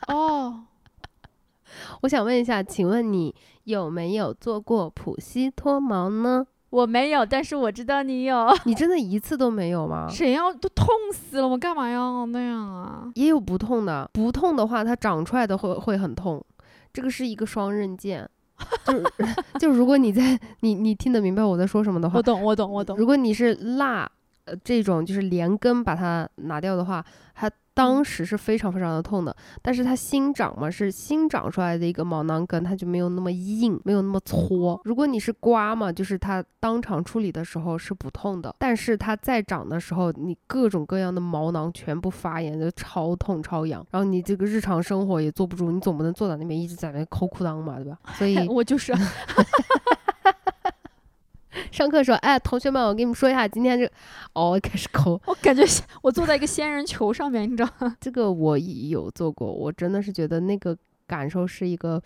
[0.10, 0.64] 哦，
[2.02, 3.34] 我想问一下，请问你
[3.66, 6.46] 有没有做过普希脱毛呢？
[6.72, 8.48] 我没有，但是我知道你有。
[8.66, 10.08] 你真的一次都没有吗？
[10.14, 13.10] 谁要都痛死了，我干嘛要那样啊？
[13.16, 16.44] 也有不痛的，不痛的话，它长出来的会会很痛。
[16.94, 18.28] 这个是一个双刃剑，
[18.86, 19.04] 就是
[19.60, 22.98] 就如果你在你你听得明白我在说什么的话，我懂我懂我懂。
[22.98, 24.10] 如果你是蜡
[24.46, 27.04] 呃这种就是连根把它拿掉的话，
[27.36, 27.50] 它。
[27.80, 34.78] 当时是非常非常的痛的，但是它新长嘛，是新长出来的一个毛囊根，它就没有那么硬，没有那么搓。
[34.84, 47.98] 如果你是刮嘛，就是它当场处理的时候是不痛的，但是它再长的时候，你各种各样的毛囊全部发炎，就超痛超痒，然后你这个日常生活也坐不住，你总不能坐在那边一直在那抠裤裆嘛，对吧？
[48.18, 48.94] 所以 我就是。
[51.72, 53.90] 上课说，哎，同学们，我跟你们说一下，今天这，
[54.34, 55.64] 哦，开始抠， 我感觉
[56.02, 57.96] 我坐在一个仙人球上面，你知道吗？
[58.02, 60.76] 这个我有做过，我真的是觉得那个
[61.08, 62.02] 感受是一个，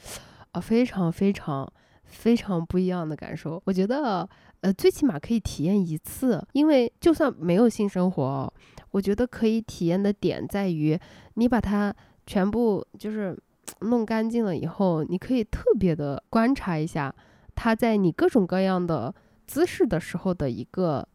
[0.51, 1.72] 呃，非常非常
[2.04, 3.62] 非常不一样的感受。
[3.66, 4.28] 我觉得，
[4.62, 8.54] 呃，最起码可以体验一次，因为就算没有性生活，
[8.91, 10.99] 我觉得可以体验的点在于，
[11.36, 11.93] 你把它
[12.26, 13.38] 全部就是
[13.82, 17.14] 弄干净了以后，你可以特别的观察一下，
[17.56, 19.14] 它在你各种各样的。
[19.46, 21.08] 姿势的时候的一个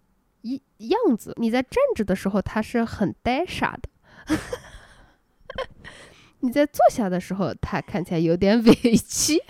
[0.42, 4.36] 一样子，你在站着的时候，它是很呆傻的；
[6.40, 9.42] 你在坐下的时候，它看起来有点委屈。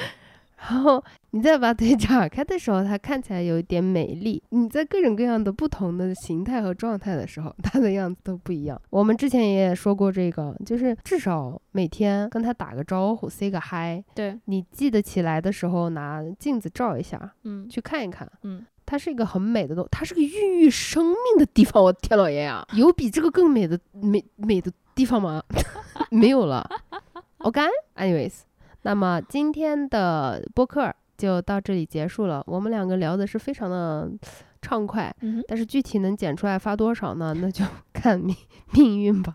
[0.56, 1.04] 然后
[1.36, 4.42] 你再把腿展开的时候，它看起来有一点美丽。
[4.48, 8.80] 你在各种各样的不同的形态和状态的时候，它的样子都不一样。
[8.88, 14.02] 我们之前也说过这个，就是至少每天跟它打个招呼，say 个 hi。
[14.14, 21.84] 对你记得起来的时候，拿镜子照一下，嗯，去看一看，嗯，它是一个很美的东，它是个孕育生命的地方。
[21.84, 25.42] 我天老爷呀， 有比这个更美的美美的地方吗？
[26.10, 26.66] 没有了。
[27.44, 28.38] OK，anyways。
[28.80, 32.42] 那么今天的播客就到这里结束了。
[32.46, 34.10] 我们两个聊的是非常的
[34.60, 35.14] 畅快，
[35.48, 37.34] 但是具体能剪出来发多少呢？
[37.40, 38.34] 那就 看命
[38.72, 39.34] 命运吧，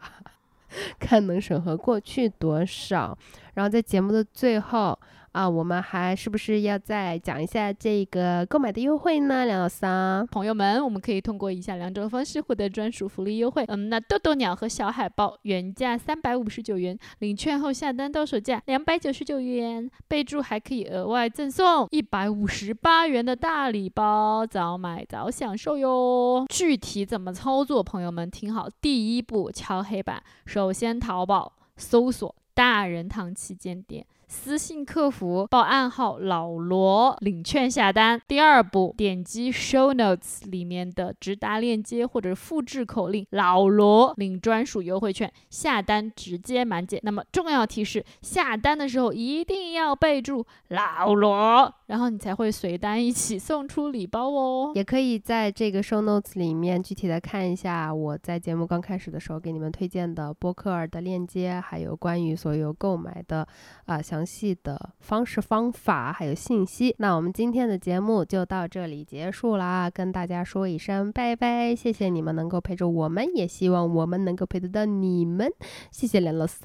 [1.00, 3.18] 看能审核过去多少。
[3.54, 4.98] 然后在节目的最后。
[5.32, 9.46] 啊，我们还是不是要再讲一下这个购买的优惠呢？
[9.46, 13.64] 梁老三，朋友们，我们可以通过以下两种方式获得专属福利优惠。
[13.70, 26.46] 嗯，那豆豆鸟和小海豹原价三百五十九元，领券后下单到手价两百九十九元，备注还可以额外赠送一百五十八元的大礼包，早买早享受哟。
[26.50, 34.06] 具体怎么操作，朋友们听好，第一步敲黑板，首先淘宝搜索大人堂旗舰店。
[34.32, 38.20] 私信客服报暗号老罗领券下单。
[38.30, 46.98] 第二步，点击 show notes 里面的直达链接或者复制口令老罗领专属优惠券下单，直接满减。
[47.04, 54.72] 那么重要提示，下单的时候一定要备注老罗，然后你才会随单一起送出礼包哦。
[54.74, 63.46] 也可以在这个 show notes 里面具体的看一下我在节目刚开始的时候给你们推荐的播客的链接，还有关于所有购买的
[63.88, 64.21] 啊详。
[64.22, 75.52] 详细的方式方法还有信息，那我们今天的节目就到这里结束啦，跟大家说一声拜拜，谢谢你们能够陪着我们，也希望我们能够陪得到你们，
[75.90, 76.62] 谢谢梁老师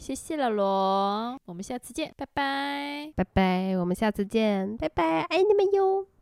[0.00, 6.19] 谢谢老罗，我们下次见，拜拜，拜拜，我们下次见，拜拜，爱你们哟。